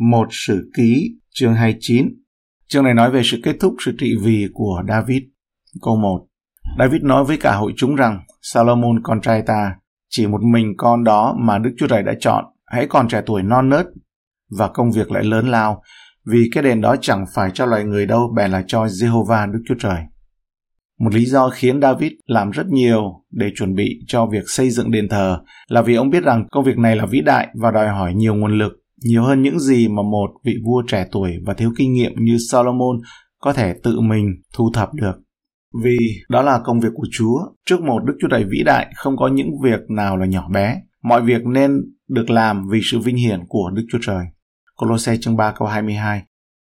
một 0.00 0.28
sử 0.30 0.70
ký 0.76 1.14
chương 1.34 1.54
29. 1.54 2.08
Chương 2.68 2.84
này 2.84 2.94
nói 2.94 3.10
về 3.10 3.22
sự 3.24 3.40
kết 3.42 3.56
thúc 3.60 3.74
sự 3.84 3.92
trị 3.98 4.14
vì 4.22 4.48
của 4.52 4.82
David. 4.88 5.22
Câu 5.82 5.96
1. 5.96 6.26
David 6.78 7.02
nói 7.02 7.24
với 7.24 7.36
cả 7.36 7.56
hội 7.56 7.72
chúng 7.76 7.94
rằng 7.94 8.20
Salomon 8.42 9.02
con 9.02 9.20
trai 9.20 9.42
ta 9.46 9.74
chỉ 10.08 10.26
một 10.26 10.40
mình 10.42 10.74
con 10.76 11.04
đó 11.04 11.36
mà 11.38 11.58
Đức 11.58 11.70
Chúa 11.78 11.86
Trời 11.86 12.02
đã 12.02 12.12
chọn, 12.20 12.44
hãy 12.66 12.86
còn 12.86 13.08
trẻ 13.08 13.22
tuổi 13.26 13.42
non 13.42 13.68
nớt 13.68 13.86
và 14.58 14.68
công 14.68 14.90
việc 14.90 15.10
lại 15.10 15.24
lớn 15.24 15.48
lao, 15.48 15.82
vì 16.26 16.48
cái 16.52 16.62
đền 16.62 16.80
đó 16.80 16.96
chẳng 17.00 17.24
phải 17.34 17.50
cho 17.54 17.66
loài 17.66 17.84
người 17.84 18.06
đâu, 18.06 18.32
bèn 18.36 18.50
là 18.50 18.64
cho 18.66 18.84
Jehovah 18.84 19.52
Đức 19.52 19.60
Chúa 19.68 19.74
Trời. 19.78 20.00
Một 20.98 21.14
lý 21.14 21.24
do 21.24 21.50
khiến 21.50 21.80
David 21.80 22.12
làm 22.26 22.50
rất 22.50 22.66
nhiều 22.66 23.24
để 23.30 23.50
chuẩn 23.54 23.74
bị 23.74 24.00
cho 24.06 24.26
việc 24.26 24.44
xây 24.46 24.70
dựng 24.70 24.90
đền 24.90 25.08
thờ 25.08 25.38
là 25.68 25.82
vì 25.82 25.94
ông 25.94 26.10
biết 26.10 26.22
rằng 26.22 26.46
công 26.50 26.64
việc 26.64 26.78
này 26.78 26.96
là 26.96 27.06
vĩ 27.06 27.20
đại 27.20 27.48
và 27.54 27.70
đòi 27.70 27.88
hỏi 27.88 28.14
nhiều 28.14 28.34
nguồn 28.34 28.58
lực, 28.58 28.72
nhiều 29.00 29.22
hơn 29.22 29.42
những 29.42 29.58
gì 29.58 29.88
mà 29.88 30.02
một 30.02 30.30
vị 30.44 30.54
vua 30.64 30.82
trẻ 30.88 31.06
tuổi 31.12 31.32
và 31.46 31.54
thiếu 31.54 31.72
kinh 31.76 31.92
nghiệm 31.92 32.12
như 32.18 32.36
Solomon 32.50 33.00
có 33.40 33.52
thể 33.52 33.74
tự 33.82 34.00
mình 34.00 34.26
thu 34.54 34.70
thập 34.74 34.94
được. 34.94 35.14
Vì 35.84 35.98
đó 36.28 36.42
là 36.42 36.60
công 36.64 36.80
việc 36.80 36.88
của 36.94 37.06
Chúa, 37.10 37.38
trước 37.66 37.80
một 37.80 38.04
Đức 38.04 38.14
Chúa 38.20 38.28
Trời 38.30 38.44
vĩ 38.44 38.62
đại 38.64 38.92
không 38.96 39.16
có 39.16 39.28
những 39.28 39.50
việc 39.62 39.80
nào 39.88 40.16
là 40.16 40.26
nhỏ 40.26 40.48
bé. 40.48 40.76
Mọi 41.02 41.22
việc 41.22 41.46
nên 41.46 41.70
được 42.08 42.30
làm 42.30 42.68
vì 42.68 42.80
sự 42.82 42.98
vinh 42.98 43.16
hiển 43.16 43.40
của 43.48 43.70
Đức 43.74 43.82
Chúa 43.92 43.98
Trời. 44.02 44.24
Colossae 44.76 45.16
chương 45.16 45.36
3 45.36 45.52
câu 45.52 45.68
22 45.68 46.22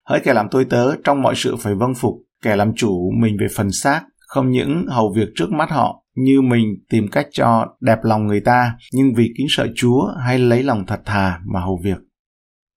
Hỡi 0.08 0.20
kẻ 0.20 0.34
làm 0.34 0.46
tôi 0.50 0.64
tớ, 0.64 0.96
trong 1.04 1.22
mọi 1.22 1.34
sự 1.36 1.56
phải 1.56 1.74
vâng 1.74 1.94
phục, 1.94 2.14
kẻ 2.42 2.56
làm 2.56 2.74
chủ 2.74 3.10
mình 3.20 3.36
về 3.40 3.46
phần 3.56 3.70
xác, 3.72 4.02
không 4.18 4.50
những 4.50 4.86
hầu 4.88 5.12
việc 5.16 5.28
trước 5.34 5.50
mắt 5.50 5.70
họ, 5.70 6.04
như 6.16 6.40
mình 6.40 6.66
tìm 6.90 7.08
cách 7.08 7.26
cho 7.32 7.66
đẹp 7.80 7.98
lòng 8.02 8.26
người 8.26 8.40
ta, 8.40 8.74
nhưng 8.92 9.14
vì 9.14 9.32
kính 9.38 9.46
sợ 9.50 9.68
Chúa 9.74 10.02
hay 10.24 10.38
lấy 10.38 10.62
lòng 10.62 10.86
thật 10.86 11.00
thà 11.04 11.38
mà 11.54 11.60
hầu 11.60 11.80
việc. 11.84 11.98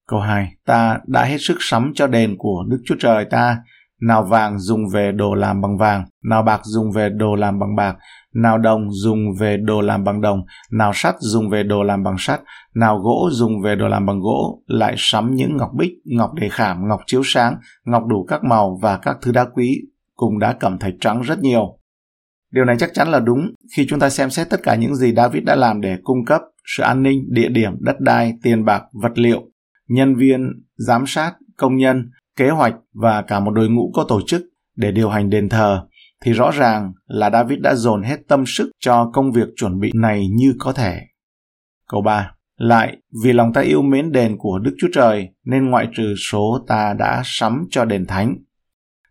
Câu 0.07 0.19
2. 0.19 0.47
Ta 0.65 0.99
đã 1.07 1.23
hết 1.23 1.37
sức 1.39 1.57
sắm 1.59 1.91
cho 1.95 2.07
đền 2.07 2.35
của 2.37 2.63
Đức 2.69 2.77
Chúa 2.85 2.95
Trời 2.99 3.25
ta, 3.25 3.57
nào 4.01 4.23
vàng 4.23 4.59
dùng 4.59 4.81
về 4.93 5.11
đồ 5.11 5.33
làm 5.33 5.61
bằng 5.61 5.77
vàng, 5.77 6.05
nào 6.23 6.43
bạc 6.43 6.61
dùng 6.63 6.91
về 6.91 7.09
đồ 7.09 7.35
làm 7.35 7.59
bằng 7.59 7.75
bạc, 7.75 7.95
nào 8.33 8.57
đồng 8.57 8.91
dùng 8.91 9.19
về 9.39 9.57
đồ 9.57 9.81
làm 9.81 10.03
bằng 10.03 10.21
đồng, 10.21 10.39
nào 10.71 10.91
sắt 10.93 11.15
dùng 11.19 11.49
về 11.49 11.63
đồ 11.63 11.83
làm 11.83 12.03
bằng 12.03 12.15
sắt, 12.17 12.41
nào 12.75 12.97
gỗ 12.97 13.29
dùng 13.31 13.61
về 13.61 13.75
đồ 13.75 13.87
làm 13.87 14.05
bằng 14.05 14.19
gỗ, 14.19 14.63
lại 14.67 14.95
sắm 14.97 15.31
những 15.35 15.57
ngọc 15.57 15.69
bích, 15.77 15.91
ngọc 16.05 16.33
đề 16.33 16.49
khảm, 16.49 16.87
ngọc 16.87 16.99
chiếu 17.05 17.21
sáng, 17.25 17.55
ngọc 17.85 18.03
đủ 18.05 18.25
các 18.25 18.43
màu 18.43 18.79
và 18.81 18.97
các 18.97 19.17
thứ 19.21 19.31
đá 19.31 19.45
quý, 19.45 19.81
cùng 20.15 20.39
đá 20.39 20.53
cẩm 20.53 20.77
thạch 20.79 20.93
trắng 20.99 21.21
rất 21.21 21.39
nhiều. 21.39 21.79
Điều 22.51 22.65
này 22.65 22.75
chắc 22.79 22.93
chắn 22.93 23.07
là 23.11 23.19
đúng 23.19 23.51
khi 23.75 23.85
chúng 23.89 23.99
ta 23.99 24.09
xem 24.09 24.29
xét 24.29 24.49
tất 24.49 24.59
cả 24.63 24.75
những 24.75 24.95
gì 24.95 25.13
David 25.15 25.43
đã 25.43 25.55
làm 25.55 25.81
để 25.81 25.97
cung 26.03 26.25
cấp 26.25 26.41
sự 26.77 26.83
an 26.83 27.03
ninh, 27.03 27.23
địa 27.29 27.49
điểm, 27.49 27.71
đất 27.79 27.99
đai, 27.99 28.33
tiền 28.43 28.65
bạc, 28.65 28.83
vật 28.93 29.11
liệu, 29.15 29.41
nhân 29.87 30.15
viên, 30.15 30.63
giám 30.75 31.03
sát, 31.07 31.33
công 31.57 31.77
nhân, 31.77 32.09
kế 32.35 32.49
hoạch 32.49 32.75
và 32.93 33.21
cả 33.21 33.39
một 33.39 33.51
đội 33.51 33.69
ngũ 33.69 33.91
có 33.93 34.05
tổ 34.07 34.21
chức 34.27 34.41
để 34.75 34.91
điều 34.91 35.09
hành 35.09 35.29
đền 35.29 35.49
thờ 35.49 35.87
thì 36.25 36.33
rõ 36.33 36.51
ràng 36.51 36.93
là 37.07 37.29
David 37.29 37.59
đã 37.59 37.75
dồn 37.75 38.03
hết 38.03 38.17
tâm 38.27 38.43
sức 38.47 38.71
cho 38.79 39.09
công 39.13 39.31
việc 39.31 39.47
chuẩn 39.55 39.79
bị 39.79 39.91
này 39.95 40.27
như 40.27 40.53
có 40.59 40.73
thể. 40.73 40.99
Câu 41.89 42.01
3. 42.01 42.31
Lại, 42.57 42.97
vì 43.23 43.33
lòng 43.33 43.53
ta 43.53 43.61
yêu 43.61 43.81
mến 43.81 44.11
đền 44.11 44.37
của 44.37 44.59
Đức 44.59 44.75
Chúa 44.79 44.87
Trời, 44.93 45.29
nên 45.45 45.69
ngoại 45.69 45.87
trừ 45.95 46.15
số 46.31 46.65
ta 46.67 46.93
đã 46.99 47.21
sắm 47.25 47.65
cho 47.69 47.85
đền 47.85 48.05
thánh. 48.05 48.35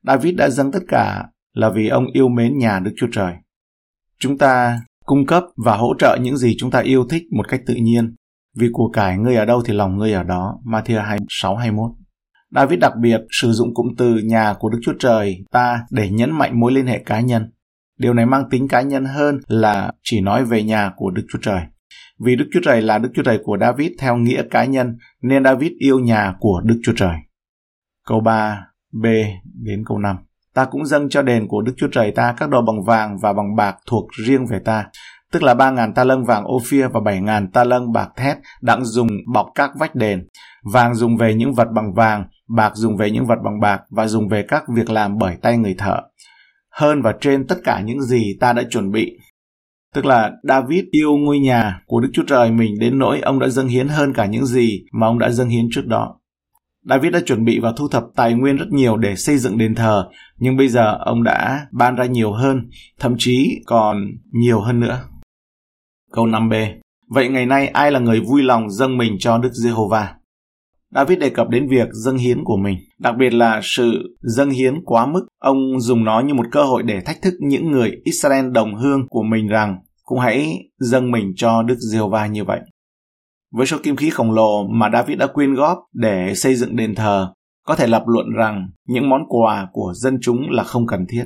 David 0.02 0.36
đã 0.36 0.50
dâng 0.50 0.72
tất 0.72 0.82
cả 0.88 1.24
là 1.52 1.70
vì 1.70 1.88
ông 1.88 2.06
yêu 2.12 2.28
mến 2.28 2.58
nhà 2.58 2.78
Đức 2.78 2.92
Chúa 2.96 3.08
Trời. 3.12 3.34
Chúng 4.18 4.38
ta 4.38 4.80
cung 5.04 5.26
cấp 5.26 5.44
và 5.64 5.76
hỗ 5.76 5.94
trợ 5.98 6.18
những 6.22 6.36
gì 6.36 6.56
chúng 6.58 6.70
ta 6.70 6.78
yêu 6.80 7.06
thích 7.10 7.22
một 7.36 7.48
cách 7.48 7.60
tự 7.66 7.74
nhiên, 7.74 8.14
vì 8.56 8.68
của 8.72 8.88
cải 8.88 9.18
ngươi 9.18 9.36
ở 9.36 9.44
đâu 9.44 9.62
thì 9.64 9.74
lòng 9.74 9.98
ngươi 9.98 10.12
ở 10.12 10.22
đó, 10.22 10.58
Matthew 10.64 11.02
26 11.02 11.56
21. 11.56 11.90
David 12.50 12.78
đặc 12.78 12.92
biệt 13.00 13.20
sử 13.30 13.52
dụng 13.52 13.74
cụm 13.74 13.86
từ 13.98 14.16
nhà 14.24 14.54
của 14.58 14.68
Đức 14.68 14.78
Chúa 14.82 14.94
Trời 14.98 15.44
ta 15.50 15.86
để 15.90 16.10
nhấn 16.10 16.30
mạnh 16.30 16.60
mối 16.60 16.72
liên 16.72 16.86
hệ 16.86 16.98
cá 16.98 17.20
nhân. 17.20 17.52
Điều 17.98 18.14
này 18.14 18.26
mang 18.26 18.50
tính 18.50 18.68
cá 18.68 18.80
nhân 18.80 19.04
hơn 19.04 19.40
là 19.46 19.92
chỉ 20.02 20.20
nói 20.20 20.44
về 20.44 20.62
nhà 20.62 20.92
của 20.96 21.10
Đức 21.10 21.22
Chúa 21.32 21.38
Trời. 21.42 21.60
Vì 22.24 22.36
Đức 22.36 22.44
Chúa 22.52 22.60
Trời 22.64 22.82
là 22.82 22.98
Đức 22.98 23.08
Chúa 23.14 23.22
Trời 23.22 23.40
của 23.44 23.56
David 23.60 23.92
theo 23.98 24.16
nghĩa 24.16 24.42
cá 24.50 24.64
nhân, 24.64 24.96
nên 25.22 25.44
David 25.44 25.72
yêu 25.78 25.98
nhà 25.98 26.34
của 26.40 26.60
Đức 26.64 26.80
Chúa 26.84 26.92
Trời. 26.96 27.16
Câu 28.06 28.20
3, 28.20 28.66
B 28.92 29.06
đến 29.54 29.84
câu 29.86 29.98
5. 29.98 30.16
Ta 30.54 30.64
cũng 30.64 30.86
dâng 30.86 31.08
cho 31.08 31.22
đền 31.22 31.48
của 31.48 31.62
Đức 31.62 31.72
Chúa 31.76 31.88
Trời 31.92 32.10
ta 32.10 32.34
các 32.38 32.50
đồ 32.50 32.62
bằng 32.62 32.84
vàng 32.84 33.18
và 33.22 33.32
bằng 33.32 33.56
bạc 33.56 33.76
thuộc 33.86 34.08
riêng 34.26 34.46
về 34.46 34.58
ta, 34.64 34.86
tức 35.32 35.42
là 35.42 35.54
3.000 35.54 35.92
ta 35.92 36.04
lâng 36.04 36.24
vàng 36.24 36.44
Ophir 36.54 36.84
và 36.92 37.00
7.000 37.00 37.46
ta 37.52 37.64
lâng 37.64 37.92
bạc 37.92 38.08
thét 38.16 38.36
đặng 38.60 38.84
dùng 38.84 39.08
bọc 39.32 39.46
các 39.54 39.70
vách 39.78 39.94
đền. 39.94 40.28
Vàng 40.72 40.94
dùng 40.94 41.16
về 41.16 41.34
những 41.34 41.54
vật 41.54 41.68
bằng 41.74 41.94
vàng, 41.94 42.24
bạc 42.48 42.72
dùng 42.74 42.96
về 42.96 43.10
những 43.10 43.26
vật 43.26 43.38
bằng 43.44 43.60
bạc 43.60 43.80
và 43.90 44.06
dùng 44.06 44.28
về 44.28 44.44
các 44.48 44.64
việc 44.74 44.90
làm 44.90 45.18
bởi 45.18 45.36
tay 45.42 45.58
người 45.58 45.74
thợ. 45.78 46.00
Hơn 46.70 47.02
và 47.02 47.14
trên 47.20 47.46
tất 47.46 47.56
cả 47.64 47.80
những 47.80 48.02
gì 48.02 48.36
ta 48.40 48.52
đã 48.52 48.62
chuẩn 48.70 48.90
bị. 48.90 49.18
Tức 49.94 50.04
là 50.04 50.30
David 50.42 50.84
yêu 50.90 51.16
ngôi 51.16 51.38
nhà 51.38 51.80
của 51.86 52.00
Đức 52.00 52.08
Chúa 52.12 52.24
Trời 52.26 52.50
mình 52.50 52.78
đến 52.80 52.98
nỗi 52.98 53.20
ông 53.20 53.38
đã 53.38 53.48
dâng 53.48 53.68
hiến 53.68 53.88
hơn 53.88 54.12
cả 54.12 54.26
những 54.26 54.46
gì 54.46 54.84
mà 54.92 55.06
ông 55.06 55.18
đã 55.18 55.30
dâng 55.30 55.48
hiến 55.48 55.68
trước 55.70 55.86
đó. 55.86 56.18
David 56.88 57.12
đã 57.12 57.20
chuẩn 57.26 57.44
bị 57.44 57.60
và 57.60 57.72
thu 57.76 57.88
thập 57.88 58.04
tài 58.16 58.34
nguyên 58.34 58.56
rất 58.56 58.68
nhiều 58.70 58.96
để 58.96 59.16
xây 59.16 59.38
dựng 59.38 59.58
đền 59.58 59.74
thờ, 59.74 60.08
nhưng 60.38 60.56
bây 60.56 60.68
giờ 60.68 60.98
ông 61.04 61.22
đã 61.22 61.66
ban 61.72 61.96
ra 61.96 62.04
nhiều 62.04 62.32
hơn, 62.32 62.70
thậm 63.00 63.14
chí 63.18 63.62
còn 63.66 63.96
nhiều 64.32 64.60
hơn 64.60 64.80
nữa. 64.80 65.00
Câu 66.12 66.26
5b. 66.26 66.66
Vậy 67.08 67.28
ngày 67.28 67.46
nay 67.46 67.68
ai 67.68 67.90
là 67.90 67.98
người 67.98 68.20
vui 68.20 68.42
lòng 68.42 68.70
dâng 68.70 68.98
mình 68.98 69.16
cho 69.18 69.38
Đức 69.38 69.50
Giê-hô-va? 69.52 70.14
David 70.94 71.18
đề 71.18 71.30
cập 71.30 71.48
đến 71.48 71.68
việc 71.68 71.88
dâng 71.92 72.16
hiến 72.16 72.44
của 72.44 72.56
mình, 72.56 72.78
đặc 72.98 73.14
biệt 73.18 73.32
là 73.32 73.60
sự 73.62 74.16
dâng 74.20 74.50
hiến 74.50 74.74
quá 74.84 75.06
mức. 75.06 75.26
Ông 75.38 75.80
dùng 75.80 76.04
nó 76.04 76.20
như 76.20 76.34
một 76.34 76.46
cơ 76.52 76.62
hội 76.62 76.82
để 76.82 77.00
thách 77.00 77.22
thức 77.22 77.34
những 77.40 77.70
người 77.70 77.90
Israel 78.04 78.50
đồng 78.50 78.74
hương 78.74 79.08
của 79.08 79.22
mình 79.22 79.48
rằng 79.48 79.78
cũng 80.02 80.18
hãy 80.18 80.58
dâng 80.78 81.10
mình 81.10 81.32
cho 81.36 81.62
Đức 81.62 81.76
Giê-hô-va 81.92 82.26
như 82.26 82.44
vậy. 82.44 82.60
Với 83.52 83.66
số 83.66 83.76
kim 83.82 83.96
khí 83.96 84.10
khổng 84.10 84.32
lồ 84.32 84.66
mà 84.66 84.90
David 84.92 85.18
đã 85.18 85.26
quyên 85.26 85.54
góp 85.54 85.78
để 85.92 86.34
xây 86.34 86.54
dựng 86.54 86.76
đền 86.76 86.94
thờ, 86.94 87.32
có 87.66 87.74
thể 87.74 87.86
lập 87.86 88.02
luận 88.06 88.26
rằng 88.36 88.68
những 88.86 89.08
món 89.08 89.20
quà 89.28 89.68
của 89.72 89.92
dân 89.94 90.18
chúng 90.22 90.50
là 90.50 90.64
không 90.64 90.86
cần 90.86 91.06
thiết. 91.08 91.24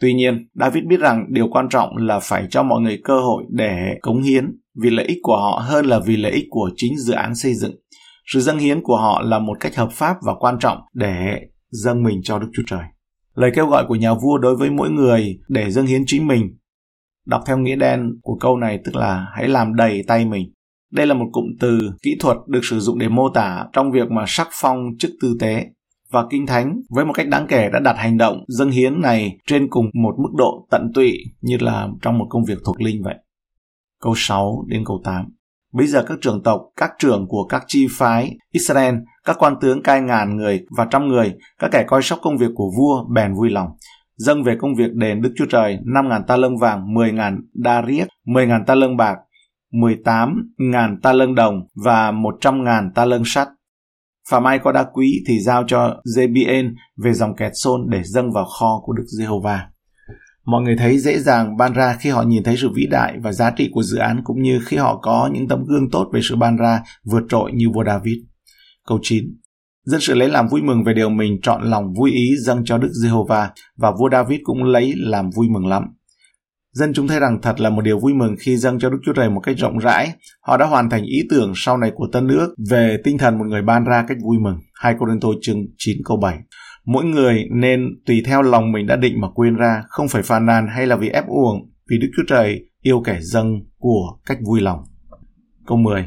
Tuy 0.00 0.14
nhiên, 0.14 0.48
David 0.54 0.84
biết 0.88 1.00
rằng 1.00 1.24
điều 1.28 1.48
quan 1.48 1.68
trọng 1.68 1.96
là 1.96 2.18
phải 2.22 2.46
cho 2.50 2.62
mọi 2.62 2.80
người 2.80 3.00
cơ 3.04 3.20
hội 3.20 3.44
để 3.50 3.98
cống 4.02 4.22
hiến 4.22 4.44
vì 4.82 4.90
lợi 4.90 5.06
ích 5.06 5.18
của 5.22 5.36
họ 5.36 5.62
hơn 5.64 5.86
là 5.86 5.98
vì 6.06 6.16
lợi 6.16 6.32
ích 6.32 6.44
của 6.50 6.70
chính 6.76 6.98
dự 6.98 7.12
án 7.12 7.34
xây 7.34 7.54
dựng. 7.54 7.74
Sự 8.26 8.40
dâng 8.40 8.58
hiến 8.58 8.82
của 8.82 8.96
họ 8.96 9.22
là 9.22 9.38
một 9.38 9.56
cách 9.60 9.76
hợp 9.76 9.88
pháp 9.92 10.16
và 10.26 10.34
quan 10.34 10.58
trọng 10.58 10.78
để 10.94 11.40
dâng 11.70 12.02
mình 12.02 12.20
cho 12.22 12.38
Đức 12.38 12.48
Chúa 12.52 12.62
Trời. 12.66 12.82
Lời 13.34 13.50
kêu 13.54 13.66
gọi 13.66 13.84
của 13.88 13.94
nhà 13.94 14.14
vua 14.14 14.38
đối 14.38 14.56
với 14.56 14.70
mỗi 14.70 14.90
người 14.90 15.38
để 15.48 15.70
dâng 15.70 15.86
hiến 15.86 16.02
chính 16.06 16.26
mình. 16.26 16.56
Đọc 17.26 17.42
theo 17.46 17.58
nghĩa 17.58 17.76
đen 17.76 18.10
của 18.22 18.36
câu 18.40 18.56
này 18.56 18.78
tức 18.84 18.96
là 18.96 19.26
hãy 19.34 19.48
làm 19.48 19.74
đầy 19.74 20.02
tay 20.06 20.24
mình. 20.24 20.52
Đây 20.92 21.06
là 21.06 21.14
một 21.14 21.26
cụm 21.32 21.44
từ 21.60 21.80
kỹ 22.02 22.16
thuật 22.20 22.36
được 22.46 22.60
sử 22.62 22.80
dụng 22.80 22.98
để 22.98 23.08
mô 23.08 23.28
tả 23.34 23.64
trong 23.72 23.92
việc 23.92 24.10
mà 24.10 24.24
sắc 24.26 24.48
phong 24.52 24.78
chức 24.98 25.10
tư 25.22 25.36
tế 25.40 25.66
và 26.12 26.26
Kinh 26.30 26.46
Thánh 26.46 26.80
với 26.90 27.04
một 27.04 27.12
cách 27.12 27.28
đáng 27.28 27.46
kể 27.48 27.68
đã 27.72 27.78
đặt 27.78 27.96
hành 27.98 28.18
động 28.18 28.44
dâng 28.48 28.70
hiến 28.70 29.00
này 29.00 29.38
trên 29.46 29.68
cùng 29.70 29.86
một 29.94 30.14
mức 30.18 30.30
độ 30.36 30.66
tận 30.70 30.92
tụy 30.94 31.18
như 31.40 31.56
là 31.60 31.88
trong 32.02 32.18
một 32.18 32.26
công 32.30 32.44
việc 32.44 32.58
thuộc 32.64 32.80
linh 32.80 33.02
vậy. 33.04 33.14
Câu 34.02 34.12
6 34.16 34.64
đến 34.68 34.84
câu 34.84 35.00
8 35.04 35.24
Bây 35.72 35.86
giờ 35.86 36.04
các 36.08 36.18
trưởng 36.20 36.42
tộc, 36.42 36.62
các 36.76 36.90
trưởng 36.98 37.26
của 37.28 37.46
các 37.48 37.64
chi 37.66 37.86
phái 37.90 38.36
Israel, 38.52 38.94
các 39.24 39.36
quan 39.38 39.54
tướng 39.60 39.82
cai 39.82 40.00
ngàn 40.00 40.36
người 40.36 40.64
và 40.76 40.86
trăm 40.90 41.08
người, 41.08 41.34
các 41.58 41.70
kẻ 41.72 41.84
coi 41.86 42.02
sóc 42.02 42.18
công 42.22 42.36
việc 42.36 42.50
của 42.54 42.70
vua 42.78 43.04
bèn 43.14 43.34
vui 43.34 43.50
lòng. 43.50 43.68
Dâng 44.16 44.42
về 44.42 44.56
công 44.60 44.74
việc 44.74 44.94
đền 44.94 45.22
Đức 45.22 45.32
Chúa 45.36 45.46
Trời 45.46 45.78
5.000 45.84 46.22
ta 46.26 46.36
lân 46.36 46.56
vàng, 46.56 46.94
10.000 46.94 47.38
đa 47.54 47.80
riết, 47.80 48.04
10.000 48.26 48.64
ta 48.64 48.74
lân 48.74 48.96
bạc, 48.96 49.16
18.000 49.72 50.96
ta 51.02 51.12
lân 51.12 51.34
đồng 51.34 51.62
và 51.84 52.12
100.000 52.12 52.90
ta 52.94 53.04
lân 53.04 53.22
sắt. 53.24 53.48
Phạm 54.30 54.44
ai 54.44 54.58
có 54.58 54.72
đá 54.72 54.84
quý 54.92 55.22
thì 55.28 55.40
giao 55.40 55.64
cho 55.66 55.96
Jebien 56.16 56.74
về 56.96 57.12
dòng 57.12 57.36
kẹt 57.36 57.52
xôn 57.54 57.80
để 57.90 58.02
dâng 58.04 58.32
vào 58.32 58.44
kho 58.44 58.80
của 58.84 58.92
Đức 58.92 59.04
Giê-hô-va. 59.18 59.66
Mọi 60.44 60.62
người 60.62 60.76
thấy 60.78 60.98
dễ 60.98 61.18
dàng 61.18 61.56
ban 61.56 61.72
ra 61.72 61.96
khi 62.00 62.10
họ 62.10 62.22
nhìn 62.22 62.42
thấy 62.42 62.56
sự 62.56 62.68
vĩ 62.74 62.86
đại 62.86 63.14
và 63.22 63.32
giá 63.32 63.50
trị 63.50 63.70
của 63.72 63.82
dự 63.82 63.98
án 63.98 64.20
cũng 64.24 64.42
như 64.42 64.60
khi 64.66 64.76
họ 64.76 64.98
có 65.02 65.30
những 65.32 65.48
tấm 65.48 65.64
gương 65.64 65.90
tốt 65.90 66.10
về 66.12 66.20
sự 66.22 66.36
ban 66.36 66.56
ra 66.56 66.82
vượt 67.04 67.22
trội 67.28 67.52
như 67.52 67.70
vua 67.74 67.84
David. 67.84 68.16
Câu 68.86 68.98
9 69.02 69.24
Dân 69.84 70.00
sự 70.00 70.14
lấy 70.14 70.28
làm 70.28 70.48
vui 70.48 70.62
mừng 70.62 70.84
về 70.84 70.94
điều 70.94 71.08
mình 71.08 71.38
chọn 71.42 71.62
lòng 71.62 71.92
vui 71.92 72.10
ý 72.10 72.36
dâng 72.36 72.64
cho 72.64 72.78
Đức 72.78 72.90
Giê-hô-va 73.02 73.50
và 73.76 73.90
vua 73.98 74.08
David 74.12 74.40
cũng 74.44 74.64
lấy 74.64 74.92
làm 74.96 75.30
vui 75.30 75.48
mừng 75.48 75.66
lắm. 75.66 75.82
Dân 76.72 76.92
chúng 76.94 77.08
thấy 77.08 77.20
rằng 77.20 77.38
thật 77.42 77.60
là 77.60 77.70
một 77.70 77.82
điều 77.82 77.98
vui 77.98 78.14
mừng 78.14 78.36
khi 78.40 78.56
dâng 78.56 78.78
cho 78.78 78.90
Đức 78.90 78.98
Chúa 79.04 79.12
Trời 79.12 79.30
một 79.30 79.40
cách 79.40 79.56
rộng 79.58 79.78
rãi. 79.78 80.12
Họ 80.40 80.56
đã 80.56 80.66
hoàn 80.66 80.90
thành 80.90 81.04
ý 81.04 81.18
tưởng 81.30 81.52
sau 81.54 81.76
này 81.76 81.92
của 81.94 82.08
tân 82.12 82.28
ước 82.28 82.54
về 82.70 82.96
tinh 83.04 83.18
thần 83.18 83.38
một 83.38 83.44
người 83.48 83.62
ban 83.62 83.84
ra 83.84 84.04
cách 84.08 84.18
vui 84.22 84.38
mừng. 84.38 84.56
2 84.74 84.94
Cô 84.98 85.06
Đinh 85.06 85.20
Tô 85.20 85.34
chương 85.42 85.66
9 85.78 85.96
câu 86.04 86.16
7 86.16 86.38
mỗi 86.88 87.04
người 87.04 87.44
nên 87.50 87.80
tùy 88.06 88.22
theo 88.26 88.42
lòng 88.42 88.72
mình 88.72 88.86
đã 88.86 88.96
định 88.96 89.20
mà 89.20 89.28
quên 89.34 89.56
ra, 89.56 89.82
không 89.88 90.08
phải 90.08 90.22
phàn 90.22 90.46
nàn 90.46 90.66
hay 90.68 90.86
là 90.86 90.96
vì 90.96 91.08
ép 91.08 91.26
uổng, 91.26 91.70
vì 91.90 91.98
Đức 91.98 92.08
Chúa 92.16 92.22
Trời 92.28 92.60
yêu 92.82 93.02
kẻ 93.04 93.18
dâng 93.20 93.60
của 93.78 94.18
cách 94.26 94.38
vui 94.46 94.60
lòng. 94.60 94.78
Câu 95.66 95.78
10. 95.78 96.04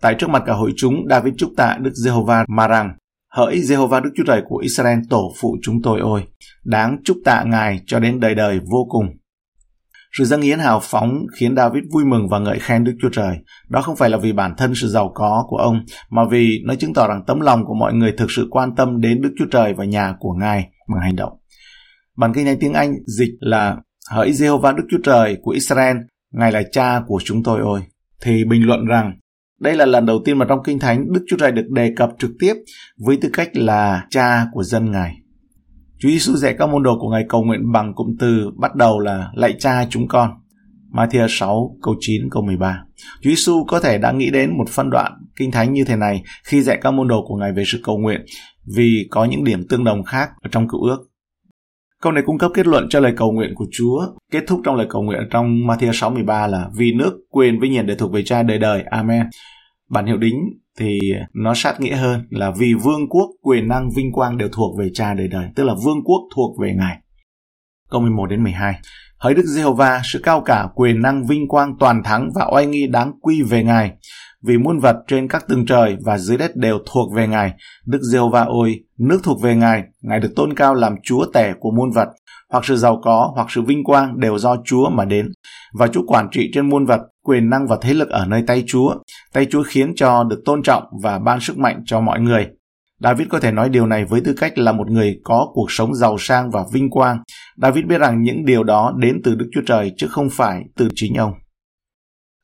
Tại 0.00 0.14
trước 0.18 0.30
mặt 0.30 0.42
cả 0.46 0.52
hội 0.52 0.72
chúng, 0.76 0.94
David 1.10 1.34
chúc 1.38 1.50
tạ 1.56 1.78
Đức 1.80 1.90
Giê-hô-va 2.04 2.44
mà 2.48 2.68
rằng, 2.68 2.96
Hỡi 3.32 3.60
Giê-hô-va 3.62 4.00
Đức 4.00 4.10
Chúa 4.16 4.24
Trời 4.26 4.42
của 4.48 4.56
Israel 4.56 4.98
tổ 5.10 5.32
phụ 5.40 5.56
chúng 5.62 5.82
tôi 5.82 6.00
ôi, 6.00 6.24
đáng 6.64 6.98
chúc 7.04 7.16
tạ 7.24 7.44
Ngài 7.46 7.80
cho 7.86 8.00
đến 8.00 8.20
đời 8.20 8.34
đời 8.34 8.60
vô 8.70 8.86
cùng. 8.90 9.06
Sự 10.18 10.24
dâng 10.24 10.40
hiến 10.40 10.58
hào 10.58 10.80
phóng 10.82 11.26
khiến 11.36 11.56
David 11.56 11.84
vui 11.92 12.04
mừng 12.04 12.28
và 12.28 12.38
ngợi 12.38 12.58
khen 12.58 12.84
Đức 12.84 12.92
Chúa 13.02 13.08
Trời. 13.12 13.36
Đó 13.68 13.82
không 13.82 13.96
phải 13.96 14.10
là 14.10 14.18
vì 14.18 14.32
bản 14.32 14.54
thân 14.56 14.74
sự 14.74 14.88
giàu 14.88 15.12
có 15.14 15.44
của 15.48 15.56
ông, 15.56 15.80
mà 16.10 16.22
vì 16.30 16.62
nó 16.64 16.74
chứng 16.74 16.94
tỏ 16.94 17.08
rằng 17.08 17.22
tấm 17.26 17.40
lòng 17.40 17.64
của 17.64 17.74
mọi 17.74 17.94
người 17.94 18.12
thực 18.18 18.30
sự 18.30 18.48
quan 18.50 18.74
tâm 18.74 19.00
đến 19.00 19.20
Đức 19.20 19.34
Chúa 19.38 19.46
Trời 19.50 19.74
và 19.74 19.84
nhà 19.84 20.14
của 20.18 20.32
Ngài 20.40 20.68
bằng 20.88 21.00
hành 21.02 21.16
động. 21.16 21.32
Bản 22.16 22.32
kinh 22.34 22.46
thánh 22.46 22.58
tiếng 22.60 22.72
Anh 22.72 22.94
dịch 23.06 23.34
là 23.40 23.76
Hỡi 24.10 24.30
Jehovah 24.30 24.76
Đức 24.76 24.84
Chúa 24.90 25.02
Trời 25.04 25.36
của 25.42 25.50
Israel, 25.50 25.96
Ngài 26.32 26.52
là 26.52 26.62
cha 26.72 27.00
của 27.06 27.20
chúng 27.24 27.42
tôi 27.42 27.60
ôi. 27.60 27.80
Thì 28.22 28.44
bình 28.44 28.66
luận 28.66 28.86
rằng 28.86 29.12
đây 29.60 29.76
là 29.76 29.86
lần 29.86 30.06
đầu 30.06 30.22
tiên 30.24 30.38
mà 30.38 30.46
trong 30.48 30.62
Kinh 30.64 30.78
Thánh 30.78 31.12
Đức 31.12 31.24
Chúa 31.28 31.36
Trời 31.36 31.52
được 31.52 31.66
đề 31.68 31.92
cập 31.96 32.10
trực 32.18 32.30
tiếp 32.38 32.54
với 33.06 33.18
tư 33.22 33.28
cách 33.32 33.48
là 33.52 34.06
cha 34.10 34.46
của 34.52 34.62
dân 34.62 34.90
Ngài. 34.90 35.23
Chúa 36.04 36.10
Giêsu 36.10 36.36
dạy 36.36 36.54
các 36.58 36.66
môn 36.66 36.82
đồ 36.82 36.98
của 37.00 37.08
Ngài 37.08 37.24
cầu 37.28 37.44
nguyện 37.44 37.72
bằng 37.72 37.94
cụm 37.94 38.16
từ 38.18 38.50
bắt 38.56 38.74
đầu 38.74 38.98
là 38.98 39.30
lạy 39.34 39.54
cha 39.58 39.86
chúng 39.90 40.08
con. 40.08 40.30
Matthew 40.92 41.26
6 41.28 41.76
câu 41.82 41.94
9 42.00 42.22
câu 42.30 42.42
13. 42.42 42.82
Chúa 42.96 43.30
Giêsu 43.30 43.64
có 43.68 43.80
thể 43.80 43.98
đã 43.98 44.12
nghĩ 44.12 44.30
đến 44.30 44.58
một 44.58 44.68
phân 44.68 44.90
đoạn 44.90 45.12
kinh 45.36 45.50
thánh 45.50 45.72
như 45.72 45.84
thế 45.84 45.96
này 45.96 46.22
khi 46.44 46.62
dạy 46.62 46.78
các 46.82 46.90
môn 46.90 47.08
đồ 47.08 47.24
của 47.28 47.36
Ngài 47.36 47.52
về 47.52 47.62
sự 47.66 47.80
cầu 47.82 47.98
nguyện 47.98 48.20
vì 48.76 49.06
có 49.10 49.24
những 49.24 49.44
điểm 49.44 49.68
tương 49.68 49.84
đồng 49.84 50.02
khác 50.02 50.30
ở 50.42 50.48
trong 50.52 50.68
cựu 50.68 50.82
ước. 50.82 50.98
Câu 52.02 52.12
này 52.12 52.22
cung 52.26 52.38
cấp 52.38 52.50
kết 52.54 52.66
luận 52.66 52.86
cho 52.90 53.00
lời 53.00 53.12
cầu 53.16 53.32
nguyện 53.32 53.54
của 53.54 53.66
Chúa. 53.72 54.06
Kết 54.32 54.44
thúc 54.46 54.60
trong 54.64 54.76
lời 54.76 54.86
cầu 54.90 55.02
nguyện 55.02 55.20
trong 55.30 55.46
Matthew 55.46 55.92
6:13 55.92 56.46
là 56.46 56.68
vì 56.76 56.92
nước, 56.92 57.12
quyền, 57.30 57.60
vinh 57.60 57.72
hiển 57.72 57.86
để 57.86 57.94
thuộc 57.94 58.12
về 58.12 58.22
Cha 58.22 58.42
đời 58.42 58.58
đời. 58.58 58.82
Amen. 58.90 59.26
Bản 59.94 60.06
hiệu 60.06 60.16
đính 60.16 60.34
thì 60.78 60.98
nó 61.34 61.54
sát 61.56 61.80
nghĩa 61.80 61.96
hơn 61.96 62.26
là 62.30 62.52
vì 62.58 62.74
vương 62.74 63.08
quốc, 63.08 63.30
quyền 63.42 63.68
năng, 63.68 63.90
vinh 63.96 64.12
quang 64.12 64.38
đều 64.38 64.48
thuộc 64.52 64.78
về 64.78 64.88
cha 64.94 65.14
đời 65.14 65.28
đời, 65.28 65.48
tức 65.56 65.64
là 65.64 65.74
vương 65.84 66.04
quốc 66.04 66.20
thuộc 66.36 66.58
về 66.62 66.74
Ngài. 66.76 66.98
Câu 67.90 68.00
11 68.00 68.26
đến 68.26 68.42
12. 68.42 68.74
Hỡi 69.18 69.34
Đức 69.34 69.42
Giê-hô-va, 69.46 70.02
sự 70.04 70.20
cao 70.22 70.40
cả, 70.40 70.68
quyền 70.74 71.02
năng, 71.02 71.26
vinh 71.26 71.48
quang, 71.48 71.74
toàn 71.80 72.02
thắng 72.02 72.28
và 72.34 72.46
oai 72.52 72.66
nghi 72.66 72.86
đáng 72.86 73.12
quy 73.20 73.42
về 73.42 73.64
Ngài. 73.64 73.92
Vì 74.46 74.58
muôn 74.58 74.78
vật 74.78 74.96
trên 75.08 75.28
các 75.28 75.48
tầng 75.48 75.66
trời 75.66 75.96
và 76.04 76.18
dưới 76.18 76.36
đất 76.36 76.56
đều 76.56 76.78
thuộc 76.86 77.14
về 77.14 77.28
Ngài. 77.28 77.52
Đức 77.86 77.98
Giê-hô-va 78.12 78.44
ôi, 78.44 78.80
nước 78.98 79.20
thuộc 79.22 79.42
về 79.42 79.56
Ngài, 79.56 79.82
Ngài 80.02 80.20
được 80.20 80.32
tôn 80.36 80.54
cao 80.54 80.74
làm 80.74 80.94
Chúa 81.02 81.26
tể 81.34 81.52
của 81.60 81.70
muôn 81.70 81.90
vật. 81.90 82.08
Hoặc 82.50 82.64
sự 82.64 82.76
giàu 82.76 83.00
có, 83.04 83.32
hoặc 83.34 83.46
sự 83.50 83.62
vinh 83.62 83.84
quang 83.84 84.20
đều 84.20 84.38
do 84.38 84.56
Chúa 84.64 84.90
mà 84.90 85.04
đến. 85.04 85.28
Và 85.72 85.86
Chúa 85.86 86.02
quản 86.06 86.28
trị 86.30 86.50
trên 86.54 86.68
muôn 86.68 86.86
vật, 86.86 87.00
quyền 87.24 87.50
năng 87.50 87.66
và 87.66 87.78
thế 87.82 87.94
lực 87.94 88.08
ở 88.08 88.26
nơi 88.26 88.42
tay 88.46 88.64
Chúa. 88.66 88.94
Tay 89.32 89.46
Chúa 89.50 89.62
khiến 89.62 89.92
cho 89.96 90.24
được 90.24 90.42
tôn 90.44 90.62
trọng 90.62 90.82
và 91.02 91.18
ban 91.18 91.40
sức 91.40 91.58
mạnh 91.58 91.82
cho 91.86 92.00
mọi 92.00 92.20
người. 92.20 92.46
David 93.00 93.28
có 93.28 93.40
thể 93.40 93.52
nói 93.52 93.68
điều 93.68 93.86
này 93.86 94.04
với 94.04 94.20
tư 94.20 94.34
cách 94.38 94.58
là 94.58 94.72
một 94.72 94.90
người 94.90 95.20
có 95.24 95.50
cuộc 95.54 95.70
sống 95.70 95.94
giàu 95.94 96.16
sang 96.18 96.50
và 96.50 96.64
vinh 96.72 96.90
quang. 96.90 97.18
David 97.56 97.84
biết 97.84 97.98
rằng 97.98 98.22
những 98.22 98.44
điều 98.44 98.64
đó 98.64 98.94
đến 98.98 99.20
từ 99.24 99.34
Đức 99.34 99.46
Chúa 99.52 99.62
Trời 99.66 99.92
chứ 99.96 100.06
không 100.10 100.28
phải 100.30 100.62
từ 100.76 100.88
chính 100.94 101.14
ông. 101.14 101.32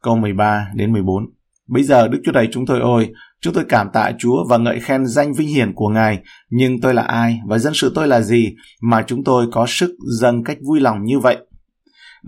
Câu 0.03 0.17
13 0.17 0.67
đến 0.75 0.93
14 0.93 1.25
Bây 1.71 1.83
giờ 1.83 2.09
Đức 2.09 2.21
Chúa 2.25 2.33
Trời 2.33 2.49
chúng 2.53 2.67
tôi 2.67 2.81
ôi, 2.81 3.13
chúng 3.41 3.55
tôi 3.55 3.65
cảm 3.69 3.89
tạ 3.93 4.13
Chúa 4.19 4.45
và 4.49 4.59
ngợi 4.59 4.81
khen 4.81 5.07
danh 5.07 5.33
vinh 5.33 5.49
hiển 5.49 5.73
của 5.75 5.89
Ngài, 5.89 6.19
nhưng 6.51 6.81
tôi 6.81 6.95
là 6.95 7.03
ai 7.03 7.41
và 7.47 7.59
dân 7.59 7.73
sự 7.75 7.93
tôi 7.95 8.09
là 8.09 8.21
gì 8.21 8.55
mà 8.83 9.05
chúng 9.07 9.25
tôi 9.25 9.47
có 9.53 9.67
sức 9.69 9.91
dâng 10.21 10.45
cách 10.45 10.59
vui 10.69 10.81
lòng 10.81 11.05
như 11.05 11.19
vậy? 11.19 11.37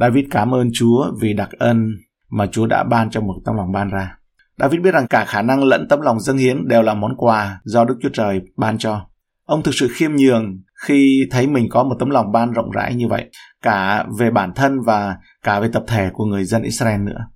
David 0.00 0.24
cảm 0.30 0.54
ơn 0.54 0.70
Chúa 0.74 1.12
vì 1.20 1.32
đặc 1.32 1.48
ân 1.58 1.88
mà 2.30 2.46
Chúa 2.46 2.66
đã 2.66 2.84
ban 2.84 3.10
cho 3.10 3.20
một 3.20 3.34
tấm 3.44 3.56
lòng 3.56 3.72
ban 3.72 3.90
ra. 3.90 4.16
David 4.58 4.80
biết 4.80 4.94
rằng 4.94 5.06
cả 5.06 5.24
khả 5.24 5.42
năng 5.42 5.64
lẫn 5.64 5.86
tấm 5.88 6.00
lòng 6.00 6.20
dâng 6.20 6.38
hiến 6.38 6.68
đều 6.68 6.82
là 6.82 6.94
món 6.94 7.16
quà 7.16 7.60
do 7.64 7.84
Đức 7.84 7.98
Chúa 8.02 8.10
Trời 8.12 8.40
ban 8.56 8.78
cho. 8.78 9.06
Ông 9.44 9.62
thực 9.62 9.74
sự 9.74 9.88
khiêm 9.92 10.16
nhường 10.16 10.62
khi 10.86 11.26
thấy 11.30 11.46
mình 11.46 11.68
có 11.70 11.84
một 11.84 11.96
tấm 11.98 12.10
lòng 12.10 12.32
ban 12.32 12.52
rộng 12.52 12.70
rãi 12.70 12.94
như 12.94 13.08
vậy, 13.08 13.30
cả 13.62 14.04
về 14.18 14.30
bản 14.30 14.52
thân 14.54 14.80
và 14.80 15.16
cả 15.42 15.60
về 15.60 15.68
tập 15.72 15.82
thể 15.86 16.10
của 16.12 16.24
người 16.24 16.44
dân 16.44 16.62
Israel 16.62 17.00
nữa. 17.00 17.26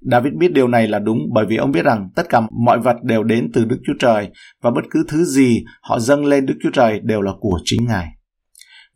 David 0.00 0.32
biết 0.38 0.52
điều 0.52 0.68
này 0.68 0.86
là 0.86 0.98
đúng 0.98 1.18
bởi 1.34 1.46
vì 1.48 1.56
ông 1.56 1.72
biết 1.72 1.84
rằng 1.84 2.08
tất 2.14 2.28
cả 2.28 2.40
mọi 2.64 2.78
vật 2.78 2.96
đều 3.02 3.22
đến 3.22 3.50
từ 3.54 3.64
Đức 3.64 3.78
Chúa 3.86 3.94
Trời 3.98 4.28
và 4.62 4.70
bất 4.70 4.84
cứ 4.90 5.04
thứ 5.08 5.24
gì 5.24 5.64
họ 5.82 5.98
dâng 5.98 6.24
lên 6.24 6.46
Đức 6.46 6.54
Chúa 6.62 6.70
Trời 6.72 7.00
đều 7.02 7.20
là 7.20 7.32
của 7.40 7.58
chính 7.64 7.86
Ngài. 7.86 8.06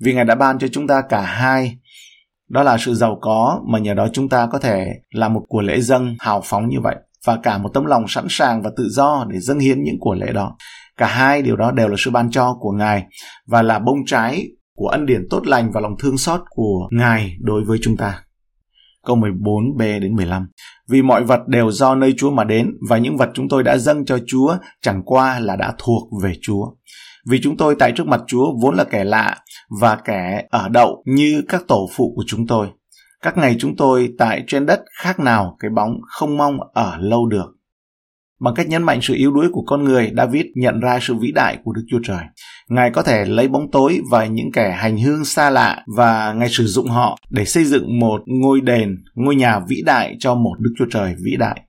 Vì 0.00 0.14
Ngài 0.14 0.24
đã 0.24 0.34
ban 0.34 0.58
cho 0.58 0.68
chúng 0.68 0.86
ta 0.86 1.02
cả 1.08 1.20
hai, 1.20 1.78
đó 2.48 2.62
là 2.62 2.78
sự 2.78 2.94
giàu 2.94 3.18
có 3.20 3.60
mà 3.72 3.78
nhờ 3.78 3.94
đó 3.94 4.08
chúng 4.12 4.28
ta 4.28 4.46
có 4.52 4.58
thể 4.58 4.86
làm 5.10 5.32
một 5.34 5.42
của 5.48 5.60
lễ 5.60 5.80
dâng 5.80 6.14
hào 6.18 6.40
phóng 6.44 6.68
như 6.68 6.80
vậy 6.80 6.96
và 7.26 7.38
cả 7.42 7.58
một 7.58 7.68
tấm 7.74 7.84
lòng 7.84 8.04
sẵn 8.08 8.26
sàng 8.28 8.62
và 8.62 8.70
tự 8.76 8.88
do 8.90 9.26
để 9.28 9.38
dâng 9.40 9.58
hiến 9.58 9.82
những 9.82 9.96
của 10.00 10.14
lễ 10.14 10.32
đó. 10.32 10.56
Cả 10.96 11.06
hai 11.06 11.42
điều 11.42 11.56
đó 11.56 11.70
đều 11.70 11.88
là 11.88 11.94
sự 11.98 12.10
ban 12.10 12.30
cho 12.30 12.56
của 12.60 12.72
Ngài 12.72 13.06
và 13.46 13.62
là 13.62 13.78
bông 13.78 13.98
trái 14.06 14.48
của 14.74 14.88
ân 14.88 15.06
điển 15.06 15.26
tốt 15.30 15.46
lành 15.46 15.70
và 15.74 15.80
lòng 15.80 15.94
thương 15.98 16.18
xót 16.18 16.40
của 16.50 16.88
Ngài 16.90 17.36
đối 17.40 17.64
với 17.64 17.78
chúng 17.82 17.96
ta. 17.96 18.22
Câu 19.06 19.16
14b 19.16 20.00
đến 20.00 20.16
15. 20.16 20.48
Vì 20.88 21.02
mọi 21.02 21.24
vật 21.24 21.40
đều 21.46 21.70
do 21.70 21.94
nơi 21.94 22.14
Chúa 22.16 22.30
mà 22.30 22.44
đến, 22.44 22.70
và 22.88 22.98
những 22.98 23.16
vật 23.16 23.30
chúng 23.34 23.48
tôi 23.48 23.62
đã 23.62 23.78
dâng 23.78 24.04
cho 24.04 24.18
Chúa 24.26 24.56
chẳng 24.82 25.02
qua 25.04 25.40
là 25.40 25.56
đã 25.56 25.74
thuộc 25.78 26.08
về 26.22 26.32
Chúa. 26.42 26.66
Vì 27.28 27.40
chúng 27.42 27.56
tôi 27.56 27.76
tại 27.78 27.92
trước 27.96 28.06
mặt 28.06 28.20
Chúa 28.26 28.46
vốn 28.62 28.74
là 28.74 28.84
kẻ 28.84 29.04
lạ 29.04 29.36
và 29.80 29.96
kẻ 29.96 30.46
ở 30.50 30.68
đậu 30.68 31.02
như 31.06 31.42
các 31.48 31.62
tổ 31.68 31.88
phụ 31.96 32.12
của 32.16 32.24
chúng 32.26 32.46
tôi. 32.46 32.68
Các 33.22 33.36
ngày 33.36 33.56
chúng 33.58 33.76
tôi 33.76 34.08
tại 34.18 34.44
trên 34.46 34.66
đất 34.66 34.80
khác 35.00 35.20
nào 35.20 35.56
cái 35.58 35.70
bóng 35.70 35.94
không 36.06 36.36
mong 36.36 36.58
ở 36.74 36.96
lâu 37.00 37.26
được. 37.26 37.46
Bằng 38.44 38.54
cách 38.54 38.68
nhấn 38.68 38.82
mạnh 38.82 38.98
sự 39.02 39.14
yếu 39.14 39.32
đuối 39.32 39.48
của 39.52 39.62
con 39.66 39.84
người, 39.84 40.10
David 40.16 40.44
nhận 40.54 40.80
ra 40.80 40.98
sự 41.02 41.14
vĩ 41.14 41.32
đại 41.32 41.58
của 41.64 41.72
Đức 41.72 41.82
Chúa 41.88 42.00
Trời. 42.04 42.24
Ngài 42.68 42.90
có 42.90 43.02
thể 43.02 43.24
lấy 43.24 43.48
bóng 43.48 43.70
tối 43.72 44.00
và 44.10 44.26
những 44.26 44.52
kẻ 44.52 44.72
hành 44.78 44.98
hương 44.98 45.24
xa 45.24 45.50
lạ 45.50 45.82
và 45.96 46.32
Ngài 46.32 46.48
sử 46.48 46.66
dụng 46.66 46.88
họ 46.88 47.18
để 47.30 47.44
xây 47.44 47.64
dựng 47.64 47.98
một 47.98 48.22
ngôi 48.26 48.60
đền, 48.60 49.04
ngôi 49.14 49.36
nhà 49.36 49.60
vĩ 49.68 49.82
đại 49.86 50.16
cho 50.18 50.34
một 50.34 50.54
Đức 50.58 50.70
Chúa 50.78 50.86
Trời 50.90 51.14
vĩ 51.24 51.36
đại. 51.38 51.60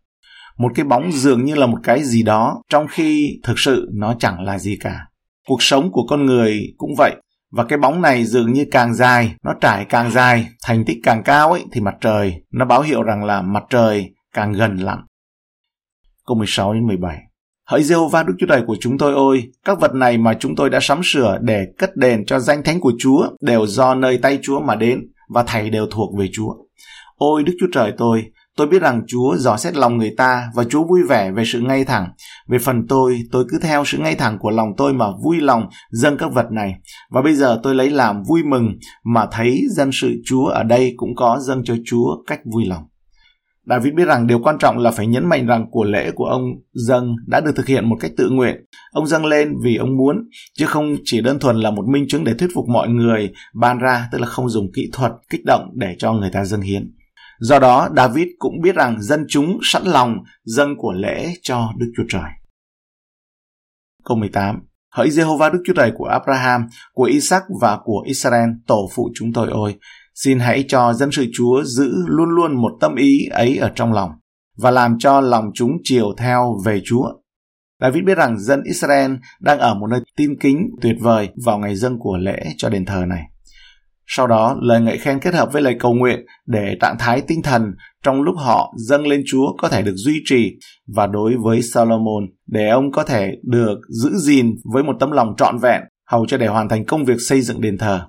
Một 0.57 0.71
cái 0.75 0.85
bóng 0.85 1.11
dường 1.11 1.45
như 1.45 1.55
là 1.55 1.65
một 1.65 1.77
cái 1.83 2.03
gì 2.03 2.23
đó, 2.23 2.61
trong 2.69 2.87
khi 2.89 3.39
thực 3.43 3.59
sự 3.59 3.89
nó 3.93 4.15
chẳng 4.19 4.43
là 4.43 4.59
gì 4.59 4.77
cả. 4.79 4.99
Cuộc 5.47 5.63
sống 5.63 5.91
của 5.91 6.05
con 6.09 6.25
người 6.25 6.61
cũng 6.77 6.91
vậy. 6.97 7.15
Và 7.51 7.63
cái 7.63 7.79
bóng 7.79 8.01
này 8.01 8.25
dường 8.25 8.53
như 8.53 8.65
càng 8.71 8.93
dài, 8.93 9.35
nó 9.43 9.53
trải 9.61 9.85
càng 9.89 10.11
dài, 10.11 10.47
thành 10.65 10.85
tích 10.85 10.97
càng 11.03 11.23
cao 11.23 11.51
ấy, 11.51 11.63
thì 11.71 11.81
mặt 11.81 11.95
trời, 12.01 12.33
nó 12.51 12.65
báo 12.65 12.81
hiệu 12.81 13.03
rằng 13.03 13.23
là 13.23 13.41
mặt 13.41 13.63
trời 13.69 14.13
càng 14.33 14.53
gần 14.53 14.77
lặn. 14.77 14.99
Câu 16.27 16.37
16 16.37 16.73
đến 16.73 16.87
17 16.87 17.17
Hỡi 17.69 17.83
Giê-hô-va 17.83 18.23
Đức 18.23 18.33
Chúa 18.39 18.47
Trời 18.49 18.63
của 18.67 18.75
chúng 18.79 18.97
tôi 18.97 19.13
ôi, 19.13 19.43
các 19.65 19.79
vật 19.79 19.93
này 19.93 20.17
mà 20.17 20.33
chúng 20.39 20.55
tôi 20.55 20.69
đã 20.69 20.79
sắm 20.81 21.01
sửa 21.03 21.37
để 21.41 21.65
cất 21.77 21.95
đền 21.95 22.25
cho 22.25 22.39
danh 22.39 22.63
thánh 22.63 22.79
của 22.79 22.93
Chúa 22.99 23.27
đều 23.41 23.67
do 23.67 23.95
nơi 23.95 24.17
tay 24.17 24.39
Chúa 24.41 24.59
mà 24.59 24.75
đến 24.75 24.99
và 25.29 25.43
thầy 25.47 25.69
đều 25.69 25.87
thuộc 25.91 26.17
về 26.17 26.29
Chúa. 26.33 26.53
Ôi 27.15 27.43
Đức 27.43 27.53
Chúa 27.59 27.67
Trời 27.73 27.93
tôi, 27.97 28.23
tôi 28.57 28.67
biết 28.67 28.81
rằng 28.81 29.01
Chúa 29.07 29.35
dò 29.37 29.57
xét 29.57 29.75
lòng 29.75 29.97
người 29.97 30.13
ta 30.17 30.43
và 30.55 30.63
Chúa 30.63 30.83
vui 30.83 30.99
vẻ 31.09 31.31
về 31.31 31.43
sự 31.45 31.61
ngay 31.61 31.85
thẳng. 31.85 32.07
Về 32.49 32.57
phần 32.59 32.87
tôi, 32.87 33.19
tôi 33.31 33.45
cứ 33.49 33.59
theo 33.61 33.85
sự 33.85 33.97
ngay 33.97 34.15
thẳng 34.15 34.37
của 34.39 34.49
lòng 34.49 34.69
tôi 34.77 34.93
mà 34.93 35.05
vui 35.23 35.41
lòng 35.41 35.67
dâng 35.91 36.17
các 36.17 36.33
vật 36.33 36.51
này. 36.51 36.73
Và 37.11 37.21
bây 37.21 37.35
giờ 37.35 37.59
tôi 37.63 37.75
lấy 37.75 37.89
làm 37.89 38.23
vui 38.23 38.43
mừng 38.43 38.73
mà 39.03 39.27
thấy 39.31 39.61
dân 39.69 39.89
sự 39.93 40.13
Chúa 40.25 40.45
ở 40.45 40.63
đây 40.63 40.93
cũng 40.97 41.15
có 41.15 41.39
dâng 41.39 41.63
cho 41.63 41.75
Chúa 41.85 42.23
cách 42.27 42.39
vui 42.53 42.65
lòng. 42.65 42.83
David 43.65 43.93
biết 43.93 44.05
rằng 44.05 44.27
điều 44.27 44.39
quan 44.39 44.57
trọng 44.59 44.77
là 44.77 44.91
phải 44.91 45.07
nhấn 45.07 45.25
mạnh 45.25 45.45
rằng 45.45 45.65
của 45.71 45.83
lễ 45.83 46.11
của 46.15 46.25
ông 46.25 46.41
dâng 46.73 47.15
đã 47.27 47.39
được 47.39 47.51
thực 47.55 47.67
hiện 47.67 47.89
một 47.89 47.95
cách 47.99 48.11
tự 48.17 48.29
nguyện. 48.29 48.55
Ông 48.91 49.07
dâng 49.07 49.25
lên 49.25 49.53
vì 49.63 49.75
ông 49.75 49.97
muốn, 49.97 50.15
chứ 50.57 50.65
không 50.65 50.95
chỉ 51.03 51.21
đơn 51.21 51.39
thuần 51.39 51.59
là 51.59 51.71
một 51.71 51.85
minh 51.87 52.05
chứng 52.07 52.23
để 52.23 52.33
thuyết 52.33 52.49
phục 52.55 52.65
mọi 52.67 52.89
người 52.89 53.33
ban 53.53 53.77
ra, 53.77 54.07
tức 54.11 54.21
là 54.21 54.27
không 54.27 54.49
dùng 54.49 54.71
kỹ 54.75 54.89
thuật 54.93 55.11
kích 55.29 55.45
động 55.45 55.69
để 55.73 55.95
cho 55.97 56.13
người 56.13 56.29
ta 56.33 56.45
dâng 56.45 56.61
hiến. 56.61 56.93
Do 57.39 57.59
đó, 57.59 57.89
David 57.95 58.27
cũng 58.39 58.61
biết 58.63 58.75
rằng 58.75 59.01
dân 59.01 59.25
chúng 59.29 59.59
sẵn 59.63 59.83
lòng 59.83 60.17
dâng 60.43 60.75
của 60.77 60.91
lễ 60.91 61.33
cho 61.41 61.69
Đức 61.77 61.91
Chúa 61.97 62.03
Trời. 62.09 62.29
Câu 64.05 64.17
18 64.17 64.59
Hỡi 64.93 65.09
Jehovah 65.09 65.51
Đức 65.51 65.59
Chúa 65.65 65.73
Trời 65.73 65.91
của 65.95 66.05
Abraham, 66.05 66.67
của 66.93 67.03
Isaac 67.03 67.43
và 67.61 67.77
của 67.83 68.03
Israel, 68.05 68.49
tổ 68.67 68.89
phụ 68.95 69.09
chúng 69.15 69.33
tôi 69.33 69.47
ôi, 69.51 69.75
Xin 70.15 70.39
hãy 70.39 70.65
cho 70.67 70.93
dân 70.93 71.11
sự 71.11 71.25
Chúa 71.33 71.63
giữ 71.63 71.91
luôn 72.07 72.29
luôn 72.29 72.61
một 72.61 72.71
tâm 72.81 72.95
ý 72.95 73.27
ấy 73.31 73.57
ở 73.57 73.71
trong 73.75 73.93
lòng 73.93 74.11
và 74.57 74.71
làm 74.71 74.99
cho 74.99 75.21
lòng 75.21 75.45
chúng 75.53 75.71
chiều 75.83 76.13
theo 76.17 76.57
về 76.65 76.81
Chúa. 76.85 77.05
David 77.81 78.03
biết 78.05 78.17
rằng 78.17 78.39
dân 78.39 78.63
Israel 78.63 79.11
đang 79.39 79.59
ở 79.59 79.73
một 79.73 79.87
nơi 79.87 79.99
tin 80.17 80.39
kính 80.39 80.69
tuyệt 80.81 80.95
vời 81.01 81.29
vào 81.45 81.57
ngày 81.57 81.75
dâng 81.75 81.99
của 81.99 82.17
lễ 82.17 82.43
cho 82.57 82.69
đền 82.69 82.85
thờ 82.85 83.05
này. 83.07 83.23
Sau 84.07 84.27
đó, 84.27 84.57
lời 84.61 84.81
ngợi 84.81 84.97
khen 84.97 85.19
kết 85.19 85.33
hợp 85.33 85.53
với 85.53 85.61
lời 85.61 85.75
cầu 85.79 85.93
nguyện 85.93 86.19
để 86.45 86.77
trạng 86.81 86.95
thái 86.99 87.21
tinh 87.21 87.41
thần 87.41 87.63
trong 88.03 88.21
lúc 88.21 88.35
họ 88.37 88.73
dâng 88.77 89.07
lên 89.07 89.23
Chúa 89.27 89.55
có 89.57 89.69
thể 89.69 89.81
được 89.81 89.95
duy 89.95 90.21
trì 90.25 90.51
và 90.87 91.07
đối 91.07 91.33
với 91.43 91.61
Solomon 91.61 92.23
để 92.47 92.69
ông 92.69 92.91
có 92.91 93.03
thể 93.03 93.31
được 93.43 93.79
giữ 93.89 94.09
gìn 94.17 94.55
với 94.73 94.83
một 94.83 94.93
tấm 94.99 95.11
lòng 95.11 95.33
trọn 95.37 95.57
vẹn 95.57 95.81
hầu 96.07 96.25
cho 96.25 96.37
để 96.37 96.47
hoàn 96.47 96.69
thành 96.69 96.85
công 96.85 97.05
việc 97.05 97.17
xây 97.19 97.41
dựng 97.41 97.61
đền 97.61 97.77
thờ. 97.77 98.07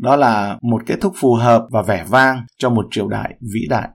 Đó 0.00 0.16
là 0.16 0.58
một 0.62 0.82
kết 0.86 0.96
thúc 1.00 1.12
phù 1.16 1.34
hợp 1.34 1.66
và 1.70 1.82
vẻ 1.82 2.04
vang 2.08 2.44
cho 2.58 2.70
một 2.70 2.86
triều 2.90 3.08
đại 3.08 3.34
vĩ 3.54 3.60
đại. 3.68 3.88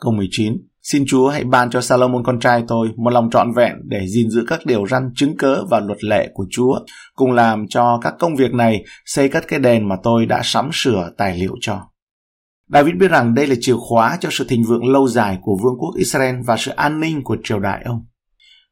Câu 0.00 0.12
19. 0.12 0.56
Xin 0.82 1.04
Chúa 1.06 1.28
hãy 1.28 1.44
ban 1.44 1.70
cho 1.70 1.80
Salomon 1.80 2.22
con 2.24 2.40
trai 2.40 2.64
tôi 2.68 2.88
một 2.96 3.10
lòng 3.10 3.30
trọn 3.30 3.52
vẹn 3.56 3.72
để 3.84 4.06
gìn 4.06 4.30
giữ 4.30 4.44
các 4.48 4.60
điều 4.66 4.86
răn 4.86 5.10
chứng 5.14 5.36
cớ 5.36 5.64
và 5.70 5.80
luật 5.80 6.04
lệ 6.04 6.30
của 6.34 6.46
Chúa, 6.50 6.78
cùng 7.14 7.32
làm 7.32 7.68
cho 7.68 8.00
các 8.02 8.14
công 8.18 8.36
việc 8.36 8.54
này 8.54 8.84
xây 9.04 9.28
cất 9.28 9.48
cái 9.48 9.58
đền 9.58 9.88
mà 9.88 9.96
tôi 10.02 10.26
đã 10.26 10.40
sắm 10.44 10.70
sửa 10.72 11.10
tài 11.18 11.38
liệu 11.38 11.54
cho. 11.60 11.82
David 12.68 12.94
biết 12.94 13.10
rằng 13.10 13.34
đây 13.34 13.46
là 13.46 13.54
chìa 13.60 13.76
khóa 13.76 14.18
cho 14.20 14.28
sự 14.32 14.46
thịnh 14.48 14.64
vượng 14.64 14.92
lâu 14.92 15.08
dài 15.08 15.38
của 15.42 15.58
vương 15.62 15.78
quốc 15.78 15.94
Israel 15.96 16.36
và 16.46 16.56
sự 16.56 16.70
an 16.70 17.00
ninh 17.00 17.24
của 17.24 17.36
triều 17.44 17.60
đại 17.60 17.82
ông. 17.84 18.06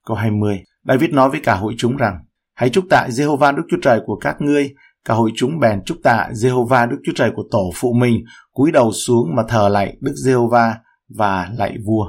Câu 0.07 0.17
20, 0.17 0.64
David 0.85 1.11
nói 1.11 1.31
với 1.31 1.41
cả 1.41 1.55
hội 1.55 1.75
chúng 1.79 1.97
rằng, 1.97 2.19
Hãy 2.55 2.71
chúc 2.71 2.85
tại 2.91 3.11
Jehovah 3.11 3.57
Đức 3.57 3.62
Chúa 3.71 3.76
Trời 3.83 4.00
của 4.07 4.17
các 4.17 4.37
ngươi, 4.41 4.75
cả 5.04 5.14
hội 5.14 5.30
chúng 5.37 5.61
bèn 5.61 5.80
chúc 5.87 5.99
tạ 6.02 6.28
Jehovah 6.32 6.88
Đức 6.88 6.96
Chúa 7.04 7.12
Trời 7.14 7.30
của 7.37 7.44
tổ 7.50 7.70
phụ 7.75 7.92
mình, 7.92 8.25
cúi 8.52 8.73
đầu 8.73 8.92
xuống 8.92 9.37
mà 9.37 9.42
thờ 9.49 9.68
lạy 9.68 9.96
Đức 10.00 10.14
Jehovah 10.26 10.73
và 11.18 11.50
lạy 11.58 11.76
vua. 11.87 12.06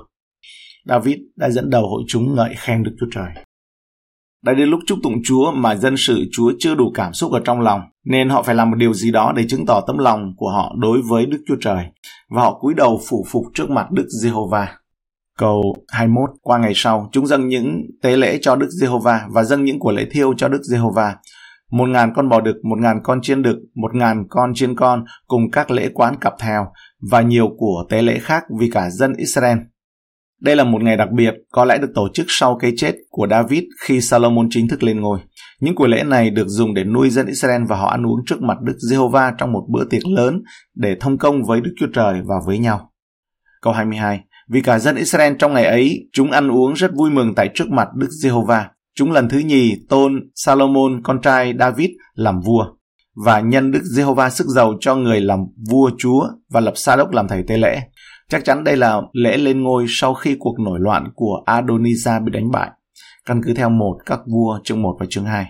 David 0.85 1.17
đã 1.35 1.49
dẫn 1.49 1.69
đầu 1.69 1.89
hội 1.89 2.03
chúng 2.07 2.35
ngợi 2.35 2.53
khen 2.57 2.83
Đức 2.83 2.91
Chúa 2.99 3.07
Trời. 3.11 3.29
Đã 4.43 4.53
đến 4.53 4.69
lúc 4.69 4.79
chúc 4.85 4.99
tụng 5.03 5.15
Chúa 5.23 5.51
mà 5.51 5.75
dân 5.75 5.97
sự 5.97 6.25
Chúa 6.31 6.51
chưa 6.59 6.75
đủ 6.75 6.91
cảm 6.93 7.13
xúc 7.13 7.31
ở 7.31 7.39
trong 7.45 7.61
lòng, 7.61 7.81
nên 8.05 8.29
họ 8.29 8.41
phải 8.41 8.55
làm 8.55 8.71
một 8.71 8.77
điều 8.77 8.93
gì 8.93 9.11
đó 9.11 9.33
để 9.35 9.45
chứng 9.49 9.65
tỏ 9.65 9.81
tấm 9.87 9.97
lòng 9.97 10.33
của 10.37 10.49
họ 10.49 10.75
đối 10.77 11.01
với 11.01 11.25
Đức 11.25 11.37
Chúa 11.47 11.55
Trời, 11.61 11.85
và 12.29 12.41
họ 12.41 12.59
cúi 12.59 12.73
đầu 12.73 13.01
phủ 13.07 13.25
phục 13.29 13.43
trước 13.53 13.69
mặt 13.69 13.91
Đức 13.91 14.07
Giê-hô-va. 14.21 14.77
Câu 15.37 15.75
21 15.87 16.29
Qua 16.41 16.57
ngày 16.57 16.71
sau, 16.75 17.09
chúng 17.11 17.27
dâng 17.27 17.47
những 17.47 17.81
tế 18.01 18.17
lễ 18.17 18.37
cho 18.41 18.55
Đức 18.55 18.69
Giê-hô-va 18.69 19.27
và 19.29 19.43
dâng 19.43 19.63
những 19.63 19.79
của 19.79 19.91
lễ 19.91 20.07
thiêu 20.11 20.33
cho 20.37 20.47
Đức 20.47 20.61
Giê-hô-va. 20.63 21.15
Một 21.77 21.89
ngàn 21.89 22.13
con 22.15 22.29
bò 22.29 22.41
đực, 22.41 22.55
một 22.65 22.79
ngàn 22.79 22.99
con 23.03 23.21
chiên 23.21 23.41
đực, 23.41 23.57
một 23.75 23.95
ngàn 23.95 24.23
con 24.29 24.53
chiên 24.53 24.75
con 24.75 25.05
cùng 25.27 25.51
các 25.51 25.71
lễ 25.71 25.89
quán 25.93 26.15
cặp 26.21 26.33
theo 26.39 26.65
và 27.11 27.21
nhiều 27.21 27.49
của 27.57 27.85
tế 27.89 28.01
lễ 28.01 28.19
khác 28.19 28.43
vì 28.59 28.69
cả 28.69 28.89
dân 28.89 29.13
Israel. 29.17 29.57
Đây 30.41 30.55
là 30.55 30.63
một 30.63 30.81
ngày 30.81 30.97
đặc 30.97 31.07
biệt, 31.11 31.33
có 31.51 31.65
lẽ 31.65 31.77
được 31.77 31.91
tổ 31.95 32.07
chức 32.13 32.25
sau 32.29 32.57
cái 32.57 32.73
chết 32.77 32.95
của 33.09 33.27
David 33.29 33.63
khi 33.81 34.01
Salomon 34.01 34.47
chính 34.49 34.67
thức 34.67 34.83
lên 34.83 35.01
ngôi. 35.01 35.19
Những 35.59 35.75
buổi 35.75 35.89
lễ 35.89 36.03
này 36.03 36.29
được 36.29 36.47
dùng 36.47 36.73
để 36.73 36.83
nuôi 36.83 37.09
dân 37.09 37.27
Israel 37.27 37.61
và 37.69 37.75
họ 37.75 37.89
ăn 37.89 38.05
uống 38.05 38.19
trước 38.25 38.41
mặt 38.41 38.57
Đức 38.61 38.77
Giê-hô-va 38.89 39.33
trong 39.37 39.51
một 39.51 39.65
bữa 39.69 39.85
tiệc 39.85 40.07
lớn 40.07 40.41
để 40.75 40.97
thông 40.99 41.17
công 41.17 41.43
với 41.43 41.61
Đức 41.61 41.71
Chúa 41.79 41.87
Trời 41.93 42.21
và 42.25 42.35
với 42.47 42.57
nhau. 42.57 42.91
Câu 43.61 43.73
22 43.73 44.19
Vì 44.49 44.61
cả 44.61 44.79
dân 44.79 44.95
Israel 44.95 45.33
trong 45.39 45.53
ngày 45.53 45.65
ấy, 45.65 46.09
chúng 46.13 46.31
ăn 46.31 46.51
uống 46.51 46.73
rất 46.73 46.91
vui 46.95 47.09
mừng 47.11 47.35
tại 47.35 47.49
trước 47.53 47.69
mặt 47.69 47.87
Đức 47.95 48.09
Giê-hô-va. 48.09 48.69
Chúng 48.95 49.11
lần 49.11 49.29
thứ 49.29 49.39
nhì 49.39 49.75
tôn 49.89 50.29
Salomon 50.35 51.01
con 51.03 51.21
trai 51.21 51.53
David 51.59 51.89
làm 52.13 52.41
vua 52.41 52.65
và 53.25 53.39
nhân 53.39 53.71
Đức 53.71 53.81
Giê-hô-va 53.83 54.29
sức 54.29 54.47
giàu 54.47 54.73
cho 54.79 54.95
người 54.95 55.21
làm 55.21 55.39
vua 55.69 55.91
chúa 55.97 56.27
và 56.49 56.59
lập 56.59 56.73
Sa-đốc 56.75 57.11
làm 57.11 57.27
thầy 57.27 57.43
tế 57.47 57.57
lễ. 57.57 57.79
Chắc 58.29 58.45
chắn 58.45 58.63
đây 58.63 58.77
là 58.77 59.01
lễ 59.13 59.37
lên 59.37 59.63
ngôi 59.63 59.85
sau 59.89 60.13
khi 60.13 60.35
cuộc 60.39 60.59
nổi 60.59 60.79
loạn 60.79 61.07
của 61.15 61.43
Adoniza 61.45 62.23
bị 62.23 62.31
đánh 62.31 62.51
bại, 62.51 62.71
căn 63.25 63.41
cứ 63.45 63.53
theo 63.53 63.69
một 63.69 63.97
các 64.05 64.19
vua 64.27 64.59
chương 64.63 64.81
1 64.81 64.97
và 64.99 65.05
chương 65.09 65.25
2. 65.25 65.45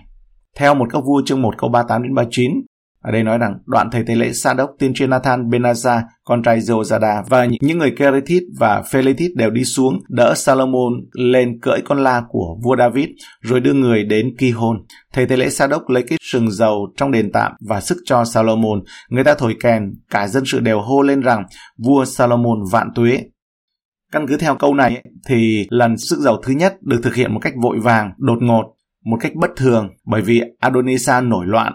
Theo 0.56 0.74
một 0.74 0.86
các 0.92 1.02
vua 1.06 1.22
chương 1.26 1.42
1 1.42 1.54
câu 1.58 1.70
38 1.70 2.02
đến 2.02 2.14
39, 2.14 2.52
ở 3.06 3.12
đây 3.12 3.22
nói 3.22 3.38
rằng 3.38 3.58
đoạn 3.66 3.88
thầy 3.92 4.02
tế 4.06 4.14
lễ 4.14 4.32
Sa 4.32 4.54
đốc 4.54 4.70
tiên 4.78 4.94
tri 4.94 5.06
Nathan 5.06 5.48
Benaza, 5.48 6.02
con 6.24 6.42
trai 6.42 6.58
Jehoiada 6.58 7.22
và 7.28 7.44
những 7.60 7.78
người 7.78 7.90
Kerethit 7.90 8.42
và 8.58 8.82
Phelethit 8.82 9.30
đều 9.34 9.50
đi 9.50 9.64
xuống 9.64 9.98
đỡ 10.08 10.34
Salomon 10.36 10.92
lên 11.12 11.60
cưỡi 11.62 11.78
con 11.84 11.98
la 11.98 12.22
của 12.28 12.56
vua 12.64 12.76
David 12.76 13.08
rồi 13.40 13.60
đưa 13.60 13.72
người 13.72 14.04
đến 14.04 14.34
Gihon. 14.38 14.76
Thầy 15.12 15.26
tế 15.26 15.36
lễ 15.36 15.50
Sa 15.50 15.66
đốc 15.66 15.88
lấy 15.88 16.02
cái 16.02 16.18
sừng 16.22 16.50
dầu 16.50 16.88
trong 16.96 17.10
đền 17.10 17.32
tạm 17.32 17.52
và 17.60 17.80
sức 17.80 17.96
cho 18.04 18.24
Salomon. 18.24 18.82
Người 19.08 19.24
ta 19.24 19.34
thổi 19.34 19.56
kèn, 19.62 19.82
cả 20.10 20.28
dân 20.28 20.42
sự 20.46 20.60
đều 20.60 20.80
hô 20.80 21.02
lên 21.02 21.20
rằng 21.20 21.44
vua 21.78 22.04
Salomon 22.04 22.58
vạn 22.70 22.88
tuế. 22.94 23.24
Căn 24.12 24.26
cứ 24.28 24.36
theo 24.36 24.56
câu 24.56 24.74
này 24.74 25.04
thì 25.28 25.66
lần 25.70 25.96
sức 25.96 26.18
dầu 26.18 26.42
thứ 26.42 26.52
nhất 26.52 26.76
được 26.82 27.00
thực 27.02 27.14
hiện 27.14 27.34
một 27.34 27.40
cách 27.42 27.54
vội 27.62 27.76
vàng, 27.82 28.12
đột 28.18 28.38
ngột 28.42 28.64
một 29.04 29.16
cách 29.20 29.34
bất 29.34 29.50
thường 29.56 29.88
bởi 30.06 30.22
vì 30.22 30.42
Adonisa 30.60 31.20
nổi 31.20 31.46
loạn 31.46 31.72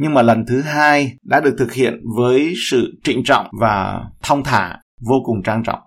nhưng 0.00 0.14
mà 0.14 0.22
lần 0.22 0.44
thứ 0.46 0.60
hai 0.60 1.12
đã 1.22 1.40
được 1.40 1.56
thực 1.58 1.72
hiện 1.72 2.00
với 2.16 2.52
sự 2.70 3.00
trịnh 3.04 3.24
trọng 3.24 3.46
và 3.60 4.04
thong 4.22 4.44
thả 4.44 4.76
vô 5.00 5.22
cùng 5.24 5.42
trang 5.42 5.62
trọng 5.64 5.80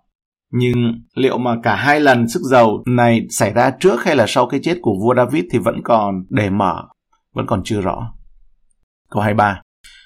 nhưng 0.55 1.01
liệu 1.15 1.37
mà 1.37 1.55
cả 1.63 1.75
hai 1.75 1.99
lần 1.99 2.27
sức 2.27 2.41
giàu 2.51 2.83
này 2.85 3.21
xảy 3.29 3.53
ra 3.53 3.71
trước 3.79 4.03
hay 4.03 4.15
là 4.15 4.25
sau 4.27 4.47
cái 4.47 4.59
chết 4.63 4.77
của 4.81 4.93
vua 5.01 5.15
David 5.15 5.43
thì 5.51 5.59
vẫn 5.59 5.81
còn 5.83 6.15
để 6.29 6.49
mở, 6.49 6.83
vẫn 7.33 7.45
còn 7.47 7.61
chưa 7.63 7.81
rõ. 7.81 8.13
Câu 9.09 9.21
23 9.21 9.61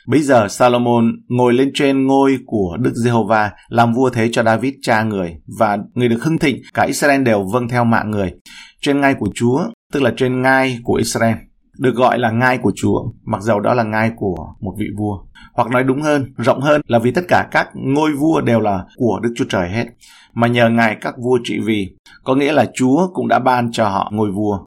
Bây 0.08 0.22
giờ 0.22 0.48
Salomon 0.48 1.12
ngồi 1.28 1.54
lên 1.54 1.72
trên 1.74 2.08
ngôi 2.08 2.38
của 2.46 2.78
Đức 2.80 2.94
Giê-hô-va 2.96 3.52
làm 3.70 3.94
vua 3.94 4.10
thế 4.10 4.30
cho 4.32 4.44
David 4.44 4.74
cha 4.82 5.04
người 5.04 5.36
và 5.60 5.78
người 5.94 6.10
được 6.10 6.24
hưng 6.24 6.38
thịnh 6.38 6.62
cả 6.74 6.84
Israel 6.84 7.24
đều 7.24 7.46
vâng 7.54 7.68
theo 7.68 7.84
mạng 7.84 8.12
người. 8.12 8.34
Trên 8.82 9.02
ngai 9.02 9.14
của 9.14 9.30
Chúa, 9.36 9.60
tức 9.94 10.04
là 10.04 10.14
trên 10.18 10.42
ngai 10.42 10.80
của 10.84 10.94
Israel 10.94 11.36
được 11.80 11.96
gọi 11.96 12.20
là 12.20 12.32
ngai 12.32 12.58
của 12.58 12.72
Chúa, 12.76 13.04
mặc 13.26 13.42
dầu 13.42 13.60
đó 13.60 13.74
là 13.74 13.84
ngai 13.84 14.12
của 14.16 14.54
một 14.60 14.74
vị 14.78 14.86
vua. 14.98 15.20
Hoặc 15.54 15.70
nói 15.72 15.84
đúng 15.84 16.02
hơn, 16.02 16.34
rộng 16.38 16.62
hơn 16.62 16.82
là 16.88 17.00
vì 17.00 17.12
tất 17.12 17.22
cả 17.28 17.48
các 17.52 17.70
ngôi 17.74 18.14
vua 18.14 18.42
đều 18.42 18.60
là 18.60 18.86
của 18.96 19.20
Đức 19.24 19.34
Chúa 19.36 19.46
Trời 19.50 19.70
hết, 19.70 19.86
mà 20.34 20.48
nhờ 20.48 20.70
Ngài 20.70 20.98
các 21.02 21.16
vua 21.24 21.40
trị 21.44 21.60
vì, 21.66 21.96
có 22.24 22.36
nghĩa 22.36 22.52
là 22.52 22.66
Chúa 22.74 23.08
cũng 23.14 23.28
đã 23.28 23.40
ban 23.40 23.72
cho 23.72 23.90
họ 23.90 24.12
ngôi 24.14 24.32
vua. 24.32 24.60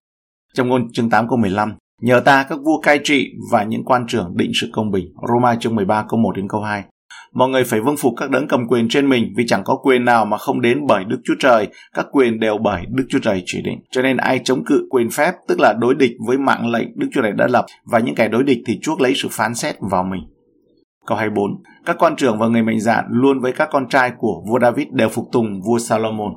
Trong 0.54 0.68
ngôn 0.68 0.92
chương 0.92 1.10
8 1.10 1.28
câu 1.28 1.38
15, 1.38 1.74
nhờ 2.00 2.20
ta 2.20 2.46
các 2.48 2.58
vua 2.64 2.80
cai 2.80 3.00
trị 3.04 3.32
và 3.50 3.64
những 3.64 3.84
quan 3.84 4.06
trưởng 4.06 4.36
định 4.36 4.50
sự 4.54 4.70
công 4.72 4.90
bình. 4.90 5.06
Roma 5.28 5.56
chương 5.56 5.74
13 5.74 6.04
câu 6.08 6.20
1 6.20 6.36
đến 6.36 6.48
câu 6.48 6.60
2 6.60 6.84
mọi 7.32 7.48
người 7.48 7.64
phải 7.64 7.80
vâng 7.80 7.96
phục 7.96 8.14
các 8.16 8.30
đấng 8.30 8.48
cầm 8.48 8.66
quyền 8.68 8.88
trên 8.88 9.08
mình 9.08 9.32
vì 9.36 9.46
chẳng 9.46 9.64
có 9.64 9.76
quyền 9.76 10.04
nào 10.04 10.24
mà 10.24 10.38
không 10.38 10.60
đến 10.60 10.86
bởi 10.86 11.04
Đức 11.04 11.20
Chúa 11.24 11.34
Trời, 11.40 11.68
các 11.94 12.06
quyền 12.12 12.40
đều 12.40 12.58
bởi 12.58 12.82
Đức 12.88 13.04
Chúa 13.08 13.18
Trời 13.18 13.42
chỉ 13.46 13.62
định. 13.62 13.80
Cho 13.90 14.02
nên 14.02 14.16
ai 14.16 14.40
chống 14.44 14.64
cự 14.64 14.86
quyền 14.90 15.10
phép, 15.10 15.32
tức 15.48 15.60
là 15.60 15.72
đối 15.72 15.94
địch 15.94 16.12
với 16.26 16.38
mạng 16.38 16.70
lệnh 16.70 16.88
Đức 16.94 17.08
Chúa 17.12 17.22
Trời 17.22 17.32
đã 17.32 17.46
lập 17.46 17.66
và 17.84 17.98
những 17.98 18.14
kẻ 18.14 18.28
đối 18.28 18.42
địch 18.42 18.58
thì 18.66 18.78
chuốc 18.82 19.00
lấy 19.00 19.12
sự 19.16 19.28
phán 19.30 19.54
xét 19.54 19.76
vào 19.80 20.04
mình. 20.04 20.20
Câu 21.06 21.18
24. 21.18 21.62
Các 21.86 21.96
quan 21.98 22.16
trưởng 22.16 22.38
và 22.38 22.46
người 22.46 22.62
mạnh 22.62 22.80
dạn 22.80 23.04
luôn 23.08 23.40
với 23.40 23.52
các 23.52 23.68
con 23.72 23.88
trai 23.88 24.12
của 24.18 24.42
vua 24.48 24.58
David 24.60 24.86
đều 24.92 25.08
phục 25.08 25.24
tùng 25.32 25.60
vua 25.62 25.78
Salomon. 25.78 26.32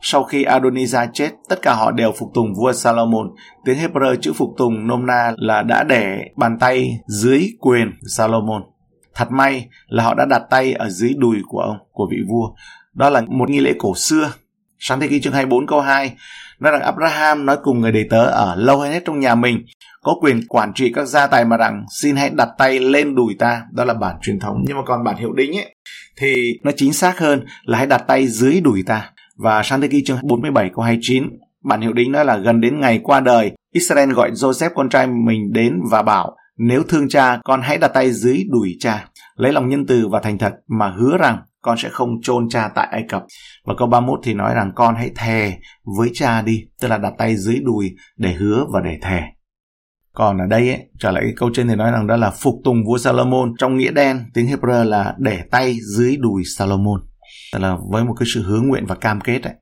Sau 0.00 0.24
khi 0.24 0.44
Adonijah 0.44 1.06
chết, 1.12 1.30
tất 1.48 1.62
cả 1.62 1.74
họ 1.74 1.90
đều 1.90 2.12
phục 2.12 2.28
tùng 2.34 2.54
vua 2.54 2.72
Salomon. 2.72 3.30
Tiếng 3.64 3.78
Hebrew 3.78 4.16
chữ 4.16 4.32
phục 4.32 4.48
tùng 4.56 4.86
nôm 4.86 5.06
na 5.06 5.32
là 5.36 5.62
đã 5.62 5.84
để 5.84 6.18
bàn 6.36 6.56
tay 6.60 7.00
dưới 7.06 7.48
quyền 7.60 7.90
Salomon. 8.16 8.62
Thật 9.14 9.28
may 9.30 9.68
là 9.86 10.04
họ 10.04 10.14
đã 10.14 10.24
đặt 10.24 10.42
tay 10.50 10.72
ở 10.72 10.88
dưới 10.88 11.14
đùi 11.16 11.36
của 11.48 11.60
ông, 11.60 11.76
của 11.92 12.08
vị 12.10 12.16
vua. 12.28 12.50
Đó 12.94 13.10
là 13.10 13.20
một 13.28 13.50
nghi 13.50 13.60
lễ 13.60 13.72
cổ 13.78 13.94
xưa. 13.94 14.32
Sáng 14.78 15.00
thế 15.00 15.08
ký 15.08 15.20
chương 15.20 15.32
24 15.32 15.66
câu 15.66 15.80
2 15.80 16.16
nói 16.60 16.72
rằng 16.72 16.82
Abraham 16.82 17.46
nói 17.46 17.56
cùng 17.62 17.80
người 17.80 17.92
đầy 17.92 18.06
tớ 18.10 18.26
ở 18.26 18.54
lâu 18.56 18.78
hơn 18.78 18.92
hết 18.92 19.02
trong 19.04 19.20
nhà 19.20 19.34
mình 19.34 19.64
có 20.02 20.14
quyền 20.20 20.46
quản 20.48 20.72
trị 20.74 20.92
các 20.94 21.04
gia 21.04 21.26
tài 21.26 21.44
mà 21.44 21.56
rằng 21.56 21.84
xin 22.00 22.16
hãy 22.16 22.30
đặt 22.30 22.48
tay 22.58 22.78
lên 22.78 23.14
đùi 23.14 23.36
ta 23.38 23.62
đó 23.72 23.84
là 23.84 23.94
bản 23.94 24.16
truyền 24.22 24.38
thống 24.38 24.64
nhưng 24.66 24.76
mà 24.76 24.82
còn 24.86 25.04
bản 25.04 25.16
hiệu 25.16 25.32
đính 25.32 25.56
ấy 25.56 25.74
thì 26.16 26.58
nó 26.62 26.70
chính 26.76 26.92
xác 26.92 27.18
hơn 27.18 27.44
là 27.64 27.78
hãy 27.78 27.86
đặt 27.86 28.04
tay 28.06 28.26
dưới 28.26 28.60
đùi 28.60 28.82
ta 28.86 29.10
và 29.36 29.62
sáng 29.62 29.80
thế 29.80 29.88
ký 29.88 30.04
chương 30.04 30.18
47 30.22 30.70
câu 30.74 30.84
29 30.84 31.24
bản 31.64 31.80
hiệu 31.80 31.92
đính 31.92 32.12
nói 32.12 32.24
là 32.24 32.36
gần 32.36 32.60
đến 32.60 32.80
ngày 32.80 33.00
qua 33.02 33.20
đời 33.20 33.52
Israel 33.72 34.12
gọi 34.12 34.30
Joseph 34.30 34.70
con 34.74 34.88
trai 34.88 35.06
mình 35.06 35.52
đến 35.52 35.80
và 35.90 36.02
bảo 36.02 36.36
nếu 36.58 36.82
thương 36.88 37.08
cha, 37.08 37.40
con 37.44 37.60
hãy 37.62 37.78
đặt 37.78 37.88
tay 37.88 38.12
dưới 38.12 38.44
đùi 38.50 38.76
cha, 38.80 39.08
lấy 39.36 39.52
lòng 39.52 39.68
nhân 39.68 39.86
từ 39.86 40.08
và 40.08 40.20
thành 40.20 40.38
thật 40.38 40.52
mà 40.68 40.88
hứa 40.90 41.18
rằng 41.18 41.38
con 41.62 41.78
sẽ 41.78 41.88
không 41.88 42.08
chôn 42.22 42.48
cha 42.48 42.70
tại 42.74 42.88
Ai 42.90 43.04
Cập. 43.08 43.22
Và 43.64 43.74
câu 43.78 43.88
31 43.88 44.20
thì 44.22 44.34
nói 44.34 44.54
rằng 44.54 44.72
con 44.74 44.94
hãy 44.94 45.10
thề 45.16 45.58
với 45.98 46.10
cha 46.14 46.42
đi, 46.42 46.64
tức 46.80 46.88
là 46.88 46.98
đặt 46.98 47.12
tay 47.18 47.36
dưới 47.36 47.58
đùi 47.64 47.94
để 48.16 48.32
hứa 48.32 48.64
và 48.72 48.80
để 48.80 48.98
thề. 49.02 49.20
Còn 50.12 50.38
ở 50.38 50.46
đây 50.46 50.68
ấy, 50.68 50.80
trở 50.98 51.10
lại 51.10 51.22
cái 51.22 51.32
câu 51.36 51.50
trên 51.54 51.68
thì 51.68 51.74
nói 51.74 51.92
rằng 51.92 52.06
đó 52.06 52.16
là 52.16 52.30
phục 52.30 52.54
tùng 52.64 52.84
vua 52.86 52.98
Salomon 52.98 53.52
trong 53.58 53.76
nghĩa 53.76 53.90
đen 53.90 54.24
tiếng 54.34 54.46
Hebrew 54.46 54.84
là 54.84 55.14
để 55.18 55.42
tay 55.50 55.76
dưới 55.96 56.16
đùi 56.16 56.42
Salomon. 56.56 57.00
Tức 57.52 57.58
là 57.58 57.76
với 57.90 58.04
một 58.04 58.14
cái 58.18 58.26
sự 58.34 58.42
hứa 58.42 58.60
nguyện 58.60 58.86
và 58.86 58.94
cam 58.94 59.20
kết 59.20 59.42
ấy. 59.42 59.54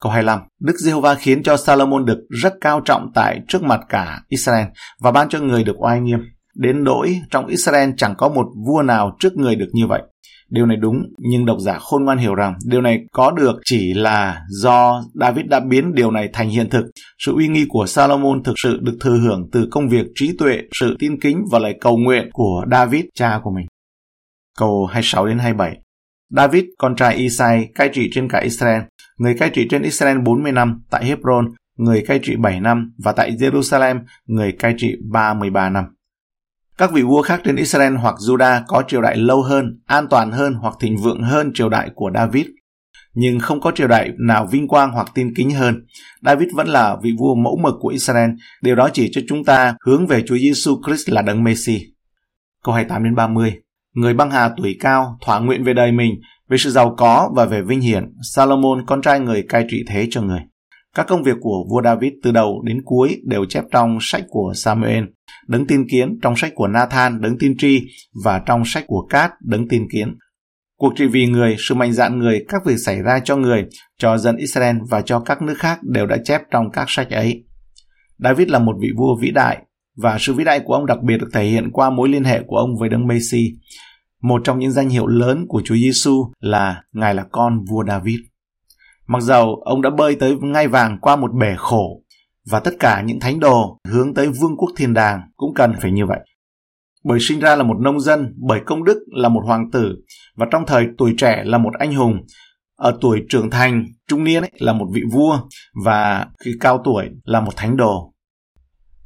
Câu 0.00 0.12
25. 0.12 0.40
Đức 0.60 0.76
Giê-hô-va 0.78 1.14
khiến 1.14 1.42
cho 1.42 1.56
Salomon 1.56 2.04
được 2.04 2.18
rất 2.42 2.54
cao 2.60 2.80
trọng 2.84 3.10
tại 3.14 3.40
trước 3.48 3.62
mặt 3.62 3.80
cả 3.88 4.20
Israel 4.28 4.66
và 5.00 5.10
ban 5.12 5.28
cho 5.28 5.40
người 5.40 5.64
được 5.64 5.76
oai 5.78 6.00
nghiêm. 6.00 6.18
Đến 6.54 6.84
nỗi 6.84 7.20
trong 7.30 7.46
Israel 7.46 7.90
chẳng 7.96 8.14
có 8.18 8.28
một 8.28 8.46
vua 8.66 8.82
nào 8.82 9.16
trước 9.18 9.36
người 9.36 9.56
được 9.56 9.68
như 9.72 9.86
vậy. 9.86 10.02
Điều 10.50 10.66
này 10.66 10.76
đúng, 10.76 10.96
nhưng 11.18 11.46
độc 11.46 11.56
giả 11.60 11.78
khôn 11.78 12.04
ngoan 12.04 12.18
hiểu 12.18 12.34
rằng 12.34 12.54
điều 12.66 12.80
này 12.80 12.98
có 13.12 13.30
được 13.30 13.56
chỉ 13.64 13.94
là 13.94 14.42
do 14.48 15.02
David 15.14 15.46
đã 15.46 15.60
biến 15.60 15.94
điều 15.94 16.10
này 16.10 16.28
thành 16.32 16.48
hiện 16.48 16.70
thực. 16.70 16.84
Sự 17.18 17.32
uy 17.32 17.48
nghi 17.48 17.66
của 17.68 17.86
Salomon 17.86 18.42
thực 18.42 18.54
sự 18.56 18.78
được 18.82 18.96
thừa 19.00 19.18
hưởng 19.18 19.48
từ 19.52 19.68
công 19.70 19.88
việc 19.88 20.06
trí 20.14 20.36
tuệ, 20.38 20.58
sự 20.80 20.96
tin 20.98 21.20
kính 21.20 21.44
và 21.52 21.58
lời 21.58 21.74
cầu 21.80 21.96
nguyện 21.96 22.28
của 22.32 22.64
David, 22.70 23.04
cha 23.14 23.40
của 23.42 23.50
mình. 23.50 23.66
Câu 24.58 24.86
26 24.86 25.26
đến 25.26 25.38
27 25.38 25.78
David, 26.30 26.64
con 26.78 26.96
trai 26.96 27.14
Isai, 27.14 27.68
cai 27.74 27.90
trị 27.92 28.10
trên 28.12 28.28
cả 28.28 28.38
Israel, 28.38 28.82
người 29.18 29.34
cai 29.34 29.50
trị 29.50 29.66
trên 29.70 29.82
Israel 29.82 30.18
40 30.18 30.52
năm, 30.52 30.82
tại 30.90 31.04
Hebron, 31.04 31.48
người 31.76 32.04
cai 32.06 32.20
trị 32.22 32.36
7 32.36 32.60
năm, 32.60 32.92
và 32.98 33.12
tại 33.12 33.32
Jerusalem, 33.32 34.00
người 34.26 34.52
cai 34.52 34.74
trị 34.78 34.96
33 35.10 35.70
năm. 35.70 35.84
Các 36.78 36.92
vị 36.92 37.02
vua 37.02 37.22
khác 37.22 37.40
trên 37.44 37.56
Israel 37.56 37.94
hoặc 37.96 38.14
Judah 38.14 38.62
có 38.66 38.82
triều 38.88 39.02
đại 39.02 39.16
lâu 39.16 39.42
hơn, 39.42 39.80
an 39.86 40.06
toàn 40.10 40.32
hơn 40.32 40.54
hoặc 40.54 40.74
thịnh 40.80 40.96
vượng 40.96 41.22
hơn 41.22 41.50
triều 41.54 41.68
đại 41.68 41.90
của 41.94 42.10
David. 42.14 42.46
nhưng 43.14 43.40
không 43.40 43.60
có 43.60 43.72
triều 43.74 43.88
đại 43.88 44.10
nào 44.18 44.46
vinh 44.46 44.68
quang 44.68 44.90
hoặc 44.90 45.08
tin 45.14 45.34
kính 45.34 45.50
hơn. 45.50 45.86
David 46.22 46.48
vẫn 46.54 46.68
là 46.68 46.96
vị 47.02 47.12
vua 47.18 47.34
mẫu 47.34 47.58
mực 47.62 47.74
của 47.80 47.88
Israel, 47.88 48.30
điều 48.62 48.74
đó 48.74 48.90
chỉ 48.92 49.10
cho 49.12 49.20
chúng 49.28 49.44
ta 49.44 49.74
hướng 49.86 50.06
về 50.06 50.22
Chúa 50.26 50.36
Giêsu 50.36 50.80
Christ 50.86 51.10
là 51.10 51.22
đấng 51.22 51.44
Messi. 51.44 51.80
Câu 52.64 52.74
28 52.74 53.04
đến 53.04 53.14
30 53.14 53.54
Người 53.94 54.14
băng 54.14 54.30
hà 54.30 54.50
tuổi 54.56 54.76
cao, 54.80 55.18
thỏa 55.20 55.40
nguyện 55.40 55.64
về 55.64 55.74
đời 55.74 55.92
mình, 55.92 56.14
về 56.48 56.56
sự 56.56 56.70
giàu 56.70 56.94
có 56.98 57.30
và 57.36 57.44
về 57.44 57.62
vinh 57.62 57.80
hiển, 57.80 58.12
Salomon 58.34 58.86
con 58.86 59.02
trai 59.02 59.20
người 59.20 59.42
cai 59.48 59.64
trị 59.68 59.84
thế 59.88 60.06
cho 60.10 60.22
người. 60.22 60.40
Các 60.94 61.06
công 61.06 61.22
việc 61.22 61.36
của 61.40 61.64
vua 61.70 61.82
David 61.84 62.12
từ 62.22 62.30
đầu 62.30 62.62
đến 62.64 62.82
cuối 62.84 63.20
đều 63.24 63.44
chép 63.44 63.64
trong 63.70 63.98
sách 64.00 64.24
của 64.28 64.52
Samuel, 64.54 65.04
đấng 65.48 65.66
tin 65.66 65.88
kiến, 65.90 66.18
trong 66.22 66.36
sách 66.36 66.52
của 66.54 66.66
Nathan, 66.66 67.20
đấng 67.20 67.38
tin 67.38 67.56
tri 67.58 67.80
và 68.24 68.42
trong 68.46 68.62
sách 68.64 68.84
của 68.86 69.06
Cát, 69.10 69.30
đấng 69.40 69.68
tin 69.68 69.82
kiến. 69.92 70.18
Cuộc 70.78 70.92
trị 70.96 71.06
vì 71.06 71.26
người, 71.26 71.56
sự 71.58 71.74
mạnh 71.74 71.92
dạn 71.92 72.18
người, 72.18 72.44
các 72.48 72.62
việc 72.66 72.76
xảy 72.86 73.02
ra 73.02 73.20
cho 73.24 73.36
người, 73.36 73.64
cho 73.98 74.18
dân 74.18 74.36
Israel 74.36 74.76
và 74.90 75.02
cho 75.02 75.20
các 75.20 75.42
nước 75.42 75.54
khác 75.58 75.78
đều 75.82 76.06
đã 76.06 76.16
chép 76.24 76.42
trong 76.50 76.70
các 76.72 76.84
sách 76.88 77.10
ấy. 77.10 77.44
David 78.18 78.48
là 78.48 78.58
một 78.58 78.76
vị 78.80 78.88
vua 78.96 79.16
vĩ 79.20 79.30
đại, 79.30 79.58
và 79.96 80.16
sự 80.20 80.34
vĩ 80.34 80.44
đại 80.44 80.60
của 80.60 80.74
ông 80.74 80.86
đặc 80.86 80.98
biệt 81.02 81.16
được 81.16 81.28
thể 81.32 81.44
hiện 81.44 81.70
qua 81.72 81.90
mối 81.90 82.08
liên 82.08 82.24
hệ 82.24 82.42
của 82.46 82.56
ông 82.56 82.70
với 82.80 82.88
đấng 82.88 83.06
Messi. 83.06 83.52
Một 84.22 84.40
trong 84.44 84.58
những 84.58 84.72
danh 84.72 84.88
hiệu 84.88 85.06
lớn 85.06 85.46
của 85.48 85.62
Chúa 85.64 85.74
Giêsu 85.74 86.32
là 86.40 86.82
Ngài 86.92 87.14
là 87.14 87.24
con 87.32 87.64
vua 87.64 87.84
David. 87.88 88.18
Mặc 89.06 89.22
dầu 89.22 89.62
ông 89.64 89.82
đã 89.82 89.90
bơi 89.90 90.14
tới 90.14 90.36
ngai 90.42 90.68
vàng 90.68 90.98
qua 91.00 91.16
một 91.16 91.30
bể 91.40 91.54
khổ 91.56 92.02
và 92.50 92.60
tất 92.60 92.70
cả 92.80 93.02
những 93.06 93.20
thánh 93.20 93.40
đồ 93.40 93.78
hướng 93.88 94.14
tới 94.14 94.28
vương 94.28 94.56
quốc 94.56 94.70
thiên 94.76 94.94
đàng 94.94 95.20
cũng 95.36 95.54
cần 95.54 95.74
phải 95.80 95.90
như 95.90 96.06
vậy. 96.06 96.20
Bởi 97.04 97.20
sinh 97.20 97.40
ra 97.40 97.56
là 97.56 97.62
một 97.62 97.76
nông 97.80 98.00
dân, 98.00 98.34
bởi 98.48 98.60
công 98.66 98.84
đức 98.84 98.98
là 99.06 99.28
một 99.28 99.40
hoàng 99.44 99.70
tử 99.70 99.96
và 100.36 100.46
trong 100.50 100.66
thời 100.66 100.86
tuổi 100.98 101.14
trẻ 101.18 101.42
là 101.44 101.58
một 101.58 101.72
anh 101.78 101.94
hùng, 101.94 102.20
ở 102.76 102.98
tuổi 103.00 103.20
trưởng 103.28 103.50
thành, 103.50 103.86
trung 104.08 104.24
niên 104.24 104.42
ấy, 104.42 104.50
là 104.58 104.72
một 104.72 104.86
vị 104.92 105.02
vua 105.12 105.40
và 105.84 106.26
khi 106.44 106.54
cao 106.60 106.80
tuổi 106.84 107.08
là 107.24 107.40
một 107.40 107.56
thánh 107.56 107.76
đồ. 107.76 108.14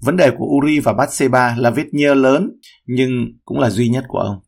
Vấn 0.02 0.16
đề 0.16 0.30
của 0.30 0.46
Uri 0.56 0.80
và 0.80 0.92
Bathsheba 0.92 1.56
là 1.58 1.70
vết 1.70 1.86
nhơ 1.92 2.14
lớn 2.14 2.50
nhưng 2.86 3.26
cũng 3.44 3.58
là 3.58 3.70
duy 3.70 3.88
nhất 3.88 4.04
của 4.08 4.18
ông. 4.18 4.38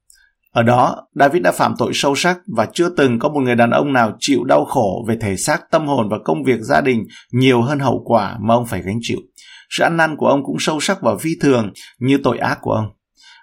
Ở 0.54 0.62
đó, 0.62 0.96
David 1.14 1.42
đã 1.42 1.52
phạm 1.52 1.74
tội 1.78 1.90
sâu 1.94 2.14
sắc 2.14 2.38
và 2.56 2.66
chưa 2.72 2.88
từng 2.88 3.18
có 3.18 3.28
một 3.28 3.40
người 3.40 3.54
đàn 3.54 3.70
ông 3.70 3.92
nào 3.92 4.12
chịu 4.18 4.44
đau 4.44 4.64
khổ 4.64 5.04
về 5.08 5.16
thể 5.20 5.36
xác, 5.36 5.70
tâm 5.70 5.86
hồn 5.86 6.08
và 6.10 6.16
công 6.24 6.42
việc 6.42 6.60
gia 6.60 6.80
đình 6.80 7.04
nhiều 7.32 7.62
hơn 7.62 7.78
hậu 7.78 8.02
quả 8.04 8.36
mà 8.40 8.54
ông 8.54 8.66
phải 8.66 8.82
gánh 8.82 8.98
chịu. 9.00 9.18
Sự 9.70 9.84
ăn 9.84 9.96
năn 9.96 10.16
của 10.16 10.26
ông 10.26 10.44
cũng 10.44 10.56
sâu 10.58 10.80
sắc 10.80 10.98
và 11.02 11.14
vi 11.22 11.30
thường 11.40 11.72
như 11.98 12.18
tội 12.22 12.38
ác 12.38 12.58
của 12.60 12.72
ông. 12.72 12.86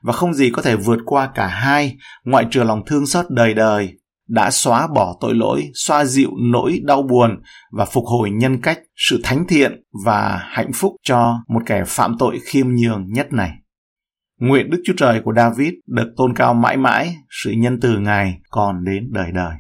Và 0.04 0.14
không 0.14 0.34
gì 0.34 0.50
có 0.50 0.62
thể 0.62 0.76
vượt 0.76 1.00
qua 1.06 1.30
cả 1.36 1.48
hai, 1.48 1.98
ngoại 2.26 2.46
trừ 2.52 2.64
lòng 2.64 2.82
thương 2.86 3.06
xót 3.06 3.26
đời 3.30 3.54
đời, 3.54 3.90
đã 4.28 4.52
xóa 4.52 4.88
bỏ 4.88 5.16
tội 5.22 5.36
lỗi, 5.36 5.70
xoa 5.74 6.06
dịu 6.06 6.30
nỗi 6.52 6.80
đau 6.84 7.02
buồn 7.02 7.42
và 7.72 7.86
phục 7.86 8.04
hồi 8.06 8.30
nhân 8.32 8.62
cách, 8.62 8.80
sự 8.96 9.20
thánh 9.24 9.46
thiện 9.48 9.84
và 10.06 10.40
hạnh 10.50 10.72
phúc 10.76 10.92
cho 11.04 11.40
một 11.48 11.62
kẻ 11.66 11.84
phạm 11.88 12.16
tội 12.20 12.40
khiêm 12.46 12.68
nhường 12.76 13.06
nhất 13.12 13.34
này. 13.34 13.52
Nguyện 14.42 14.70
Đức 14.70 14.82
Chúa 14.86 14.94
Trời 14.98 15.22
của 15.24 15.34
David 15.36 15.74
được 15.88 16.14
tôn 16.18 16.34
cao 16.36 16.54
mãi 16.54 16.78
mãi, 16.78 17.16
sự 17.30 17.52
nhân 17.52 17.80
từ 17.82 18.00
Ngài 18.00 18.40
còn 18.50 18.84
đến 18.84 19.10
đời 19.12 19.32
đời. 19.34 19.56